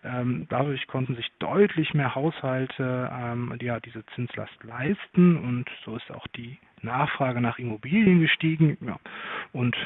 Ähm, 0.02 0.46
dadurch 0.50 0.88
konnten 0.88 1.14
sich 1.14 1.30
deutlich 1.38 1.94
mehr 1.94 2.16
Haushalte 2.16 3.08
ähm, 3.12 3.56
ja, 3.62 3.78
diese 3.78 4.04
Zinslast 4.16 4.58
leisten 4.64 5.36
und 5.36 5.70
so 5.84 5.94
ist 5.94 6.10
auch 6.10 6.26
die 6.36 6.58
Nachfrage 6.82 7.40
nach 7.40 7.60
Immobilien 7.60 8.20
gestiegen. 8.20 8.76
Ja. 8.80 8.98
Und 9.52 9.76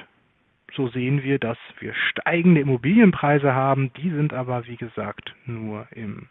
so 0.75 0.89
sehen 0.89 1.23
wir, 1.23 1.39
dass 1.39 1.59
wir 1.79 1.93
steigende 2.09 2.63
Immobilienpreise 2.63 3.53
haben. 3.53 3.93
Die 3.99 4.09
sind 4.09 4.33
aber, 4.33 4.67
wie 4.67 4.77
gesagt, 4.77 5.35
nur 5.45 5.87
im 5.91 6.27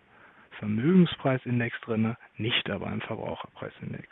Vermögenspreisindex 0.58 1.80
drin, 1.82 2.15
nicht 2.38 2.67
aber 2.71 2.91
im 2.91 3.02
Verbraucherpreisindex. 3.02 4.08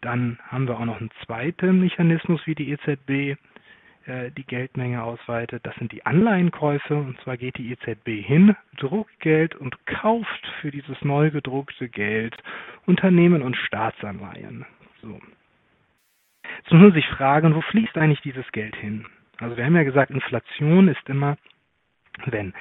Dann 0.00 0.38
haben 0.48 0.68
wir 0.68 0.78
auch 0.78 0.84
noch 0.84 1.00
einen 1.00 1.10
zweiten 1.24 1.80
Mechanismus, 1.80 2.46
wie 2.46 2.54
die 2.54 2.70
EZB 2.70 3.38
äh, 4.06 4.30
die 4.30 4.44
Geldmenge 4.44 5.02
ausweitet. 5.02 5.66
Das 5.66 5.74
sind 5.76 5.92
die 5.92 6.06
Anleihenkäufe. 6.06 6.94
Und 6.94 7.20
zwar 7.22 7.36
geht 7.36 7.58
die 7.58 7.72
EZB 7.72 8.24
hin, 8.24 8.56
druckt 8.76 9.18
Geld 9.20 9.56
und 9.56 9.84
kauft 9.86 10.46
für 10.60 10.70
dieses 10.70 11.00
neu 11.02 11.30
gedruckte 11.30 11.88
Geld 11.88 12.36
Unternehmen 12.86 13.42
und 13.42 13.56
Staatsanleihen. 13.56 14.64
So. 15.02 15.20
Jetzt 16.58 16.72
muss 16.72 16.82
man 16.82 16.92
sich 16.92 17.06
fragen, 17.08 17.54
wo 17.54 17.60
fließt 17.62 17.96
eigentlich 17.98 18.20
dieses 18.20 18.50
Geld 18.52 18.76
hin? 18.76 19.06
Also 19.38 19.56
wir 19.56 19.64
haben 19.64 19.76
ja 19.76 19.82
gesagt, 19.82 20.10
Inflation 20.10 20.88
ist 20.88 21.08
immer, 21.08 21.36
wenn 22.26 22.54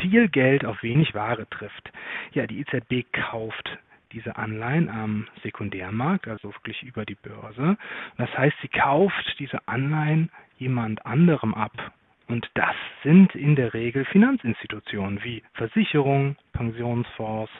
viel 0.00 0.28
Geld 0.28 0.64
auf 0.64 0.82
wenig 0.82 1.14
Ware 1.14 1.48
trifft. 1.50 1.92
Ja, 2.32 2.46
die 2.46 2.60
EZB 2.60 3.06
kauft 3.12 3.78
diese 4.12 4.36
Anleihen 4.36 4.88
am 4.88 5.26
Sekundärmarkt, 5.42 6.28
also 6.28 6.52
wirklich 6.54 6.82
über 6.82 7.04
die 7.04 7.16
Börse. 7.16 7.76
Das 8.16 8.36
heißt, 8.36 8.56
sie 8.62 8.68
kauft 8.68 9.36
diese 9.38 9.66
Anleihen 9.68 10.30
jemand 10.58 11.04
anderem 11.06 11.54
ab. 11.54 11.92
Und 12.28 12.50
das 12.54 12.74
sind 13.02 13.34
in 13.34 13.56
der 13.56 13.72
Regel 13.72 14.04
Finanzinstitutionen 14.04 15.22
wie 15.24 15.42
Versicherungen, 15.54 16.36
Pensionsfonds, 16.52 17.50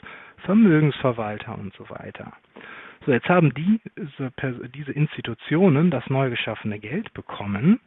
Vermögensverwalter 0.45 1.57
und 1.57 1.73
so 1.73 1.89
weiter. 1.89 2.33
So, 3.05 3.11
jetzt 3.11 3.29
haben 3.29 3.53
diese, 3.53 4.31
diese 4.75 4.91
Institutionen 4.91 5.89
das 5.89 6.07
neu 6.09 6.29
geschaffene 6.29 6.79
Geld 6.79 7.13
bekommen. 7.13 7.79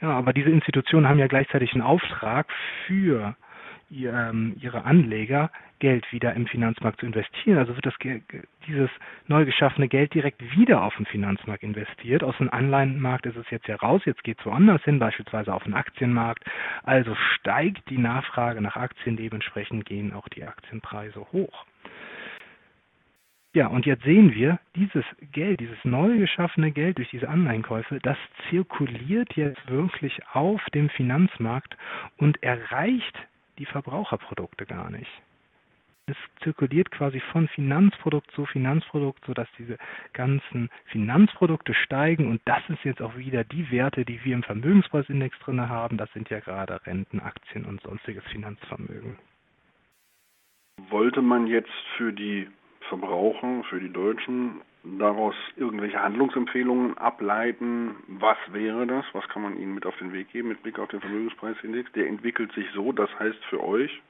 Ja, 0.00 0.10
aber 0.10 0.32
diese 0.32 0.50
Institutionen 0.50 1.08
haben 1.08 1.18
ja 1.18 1.28
gleichzeitig 1.28 1.72
einen 1.72 1.82
Auftrag 1.82 2.46
für 2.86 3.36
ihre 3.94 4.84
Anleger 4.84 5.50
Geld 5.78 6.10
wieder 6.12 6.34
im 6.34 6.46
Finanzmarkt 6.46 7.00
zu 7.00 7.06
investieren. 7.06 7.58
Also 7.58 7.76
wird 7.76 7.86
das 7.86 7.94
dieses 8.66 8.90
neu 9.26 9.44
geschaffene 9.44 9.88
Geld 9.88 10.14
direkt 10.14 10.40
wieder 10.56 10.82
auf 10.82 10.96
den 10.96 11.06
Finanzmarkt 11.06 11.62
investiert. 11.62 12.24
Aus 12.24 12.36
dem 12.38 12.50
Anleihenmarkt 12.50 13.26
ist 13.26 13.36
es 13.36 13.48
jetzt 13.50 13.68
ja 13.68 13.76
raus, 13.76 14.02
jetzt 14.04 14.24
geht 14.24 14.38
es 14.40 14.46
woanders 14.46 14.82
hin, 14.84 14.98
beispielsweise 14.98 15.52
auf 15.52 15.64
den 15.64 15.74
Aktienmarkt. 15.74 16.44
Also 16.82 17.14
steigt 17.34 17.88
die 17.90 17.98
Nachfrage 17.98 18.60
nach 18.60 18.76
Aktien, 18.76 19.16
dementsprechend 19.16 19.84
gehen 19.84 20.12
auch 20.12 20.28
die 20.28 20.44
Aktienpreise 20.44 21.20
hoch. 21.32 21.66
Ja, 23.52 23.68
und 23.68 23.86
jetzt 23.86 24.02
sehen 24.02 24.34
wir, 24.34 24.58
dieses 24.74 25.04
Geld, 25.30 25.60
dieses 25.60 25.78
neu 25.84 26.16
geschaffene 26.16 26.72
Geld 26.72 26.98
durch 26.98 27.10
diese 27.10 27.28
Anleihenkäufe, 27.28 28.00
das 28.02 28.16
zirkuliert 28.50 29.34
jetzt 29.36 29.70
wirklich 29.70 30.20
auf 30.32 30.60
dem 30.74 30.88
Finanzmarkt 30.88 31.76
und 32.16 32.42
erreicht 32.42 33.16
die 33.58 33.66
Verbraucherprodukte 33.66 34.66
gar 34.66 34.90
nicht. 34.90 35.10
Es 36.06 36.16
zirkuliert 36.42 36.90
quasi 36.90 37.18
von 37.32 37.48
Finanzprodukt 37.48 38.30
zu 38.32 38.44
Finanzprodukt, 38.44 39.24
sodass 39.24 39.48
diese 39.58 39.78
ganzen 40.12 40.68
Finanzprodukte 40.86 41.72
steigen 41.72 42.28
und 42.30 42.42
das 42.44 42.62
ist 42.68 42.84
jetzt 42.84 43.00
auch 43.00 43.16
wieder 43.16 43.42
die 43.42 43.70
Werte, 43.70 44.04
die 44.04 44.22
wir 44.22 44.34
im 44.34 44.42
Vermögenspreisindex 44.42 45.38
drin 45.38 45.66
haben. 45.66 45.96
Das 45.96 46.12
sind 46.12 46.28
ja 46.28 46.40
gerade 46.40 46.84
Renten, 46.86 47.20
Aktien 47.20 47.64
und 47.64 47.80
sonstiges 47.80 48.24
Finanzvermögen. 48.24 49.16
Wollte 50.90 51.22
man 51.22 51.46
jetzt 51.46 51.72
für 51.96 52.12
die 52.12 52.48
Verbraucher, 52.88 53.64
für 53.70 53.80
die 53.80 53.92
Deutschen 53.92 54.60
daraus 54.84 55.34
irgendwelche 55.56 56.02
Handlungsempfehlungen 56.02 56.96
ableiten? 56.98 57.96
Was 58.06 58.36
wäre 58.52 58.86
das? 58.86 59.04
Was 59.12 59.28
kann 59.28 59.42
man 59.42 59.58
ihnen 59.58 59.74
mit 59.74 59.86
auf 59.86 59.96
den 59.98 60.12
Weg 60.12 60.30
geben 60.30 60.48
mit 60.48 60.62
Blick 60.62 60.78
auf 60.78 60.88
den 60.88 61.00
Vermögenspreisindex? 61.00 61.92
Der 61.92 62.06
entwickelt 62.06 62.52
sich 62.52 62.66
so, 62.74 62.92
das 62.92 63.10
heißt 63.18 63.42
für 63.50 63.62
euch? 63.62 64.02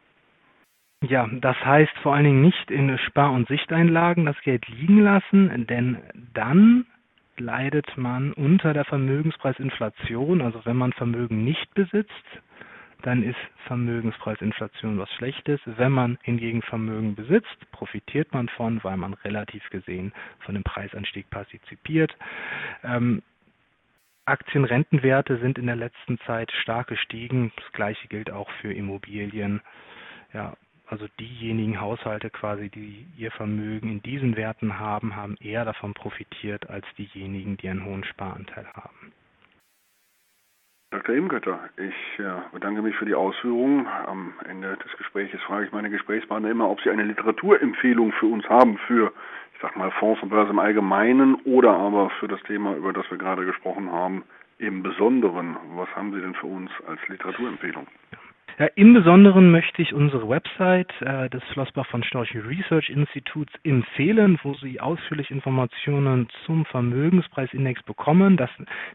Ja, 1.03 1.29
das 1.41 1.57
heißt 1.65 1.97
vor 1.99 2.15
allen 2.15 2.25
Dingen 2.25 2.43
nicht 2.43 2.71
in 2.71 2.97
Spar- 2.99 3.33
und 3.33 3.47
Sichteinlagen 3.49 4.25
das 4.25 4.41
Geld 4.41 4.67
liegen 4.69 5.01
lassen, 5.01 5.67
denn 5.67 5.99
dann 6.33 6.87
leidet 7.37 7.97
man 7.97 8.33
unter 8.33 8.73
der 8.73 8.85
Vermögenspreisinflation. 8.85 10.41
Also 10.41 10.61
wenn 10.65 10.77
man 10.77 10.93
Vermögen 10.93 11.45
nicht 11.45 11.73
besitzt, 11.75 12.11
dann 13.05 13.23
ist 13.23 13.37
Vermögenspreisinflation 13.67 14.99
was 14.99 15.13
Schlechtes. 15.13 15.61
Wenn 15.67 15.93
man 15.93 16.19
hingegen 16.23 16.63
Vermögen 16.63 17.15
besitzt, 17.15 17.71
profitiert 17.71 18.33
man 18.33 18.49
von, 18.49 18.83
weil 18.83 18.97
man 18.97 19.13
relativ 19.13 19.69
gesehen 19.71 20.13
von 20.41 20.55
dem 20.55 20.65
Preisanstieg 20.65 21.29
partizipiert. 21.29 22.17
Ähm, 22.83 23.23
Aktienrentenwerte 24.25 25.39
sind 25.39 25.59
in 25.59 25.67
der 25.67 25.77
letzten 25.77 26.19
Zeit 26.21 26.51
stark 26.53 26.87
gestiegen. 26.87 27.53
Das 27.57 27.73
gleiche 27.73 28.09
gilt 28.09 28.31
auch 28.31 28.51
für 28.63 28.73
Immobilien. 28.73 29.61
Ja, 30.33 30.57
also 30.87 31.07
diejenigen 31.21 31.81
Haushalte 31.81 32.31
quasi, 32.31 32.71
die 32.71 33.07
ihr 33.19 33.31
Vermögen 33.33 33.91
in 33.91 34.03
diesen 34.03 34.37
Werten 34.37 34.79
haben, 34.79 35.15
haben 35.15 35.37
eher 35.41 35.67
davon 35.67 35.93
profitiert 35.93 36.71
als 36.71 36.87
diejenigen, 36.97 37.59
die 37.59 37.69
einen 37.69 37.85
hohen 37.85 38.05
Sparanteil 38.05 38.67
haben. 38.75 39.13
Dr. 40.95 41.17
Imgötter, 41.17 41.59
ich 41.77 42.19
ja, 42.19 42.45
bedanke 42.53 42.81
mich 42.81 42.95
für 42.95 43.05
die 43.05 43.17
Ausführungen. 43.17 43.85
Am 44.07 44.33
Ende 44.49 44.77
des 44.77 44.97
Gesprächs 44.97 45.37
frage 45.43 45.67
ich 45.67 45.73
meine 45.73 45.91
Gesprächspartner 45.91 46.49
immer, 46.49 46.71
ob 46.71 46.81
sie 46.83 46.91
eine 46.91 47.03
Literaturempfehlung 47.03 48.13
für 48.13 48.27
uns 48.27 48.49
haben 48.49 48.79
für, 48.87 49.13
ich 49.55 49.61
sag 49.61 49.75
mal, 49.77 49.91
Fonds 49.91 50.23
und 50.23 50.29
Börse 50.29 50.53
im 50.53 50.61
Allgemeinen 50.61 51.35
oder 51.47 51.73
aber 51.73 52.11
für 52.21 52.29
das 52.29 52.41
Thema, 52.45 52.77
über 52.77 52.93
das 52.93 53.11
wir 53.11 53.19
gerade 53.19 53.45
gesprochen 53.45 53.91
haben, 53.91 54.23
im 54.59 54.85
Besonderen. 54.85 55.57
Was 55.75 55.89
haben 55.97 56.13
Sie 56.15 56.21
denn 56.21 56.37
für 56.37 56.47
uns 56.47 56.71
als 56.87 57.01
Literaturempfehlung? 57.09 57.89
Ja, 58.57 58.67
Im 58.77 58.95
Besonderen 58.95 59.51
möchte 59.51 59.83
ich 59.83 59.93
unsere 59.93 60.29
Website 60.29 60.93
äh, 61.01 61.29
des 61.29 61.43
Flossbach 61.53 61.89
von 61.89 62.05
Storch 62.05 62.37
Research 62.37 62.89
Instituts 62.89 63.53
empfehlen, 63.65 64.39
wo 64.45 64.55
Sie 64.55 64.81
ausführlich 64.81 65.33
Informationen 65.33 66.29
zum 66.47 66.65
Vermögenspreisindex 66.67 67.83
bekommen. 67.83 68.37
Das 68.37 68.51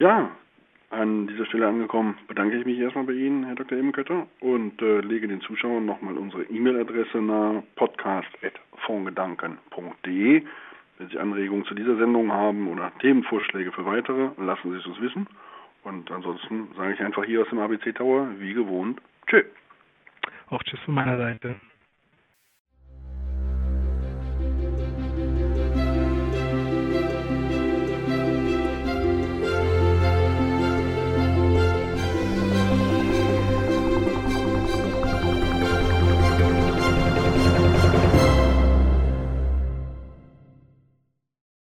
Ja, 0.00 0.32
an 1.00 1.26
dieser 1.26 1.46
Stelle 1.46 1.66
angekommen, 1.66 2.18
bedanke 2.28 2.58
ich 2.58 2.66
mich 2.66 2.78
erstmal 2.78 3.04
bei 3.04 3.14
Ihnen, 3.14 3.44
Herr 3.44 3.54
Dr. 3.54 3.78
Ebenkötter, 3.78 4.26
und 4.40 4.82
äh, 4.82 5.00
lege 5.00 5.26
den 5.26 5.40
Zuschauern 5.40 5.86
nochmal 5.86 6.18
unsere 6.18 6.42
E-Mail-Adresse 6.44 7.22
nahe, 7.22 7.62
podcast.fondgedanken.de. 7.76 10.42
Wenn 10.98 11.08
Sie 11.08 11.18
Anregungen 11.18 11.64
zu 11.64 11.74
dieser 11.74 11.96
Sendung 11.96 12.30
haben 12.30 12.68
oder 12.68 12.92
Themenvorschläge 13.00 13.72
für 13.72 13.86
weitere, 13.86 14.28
lassen 14.36 14.72
Sie 14.72 14.78
es 14.78 14.86
uns 14.86 15.00
wissen. 15.00 15.26
Und 15.82 16.10
ansonsten 16.10 16.68
sage 16.76 16.92
ich 16.92 17.00
einfach 17.00 17.24
hier 17.24 17.40
aus 17.40 17.48
dem 17.48 17.58
ABC 17.58 17.92
Tower, 17.92 18.28
wie 18.38 18.52
gewohnt, 18.52 19.00
tschö. 19.26 19.42
Auch 20.50 20.62
tschüss 20.62 20.80
von 20.80 20.92
meiner 20.94 21.16
Seite. 21.16 21.56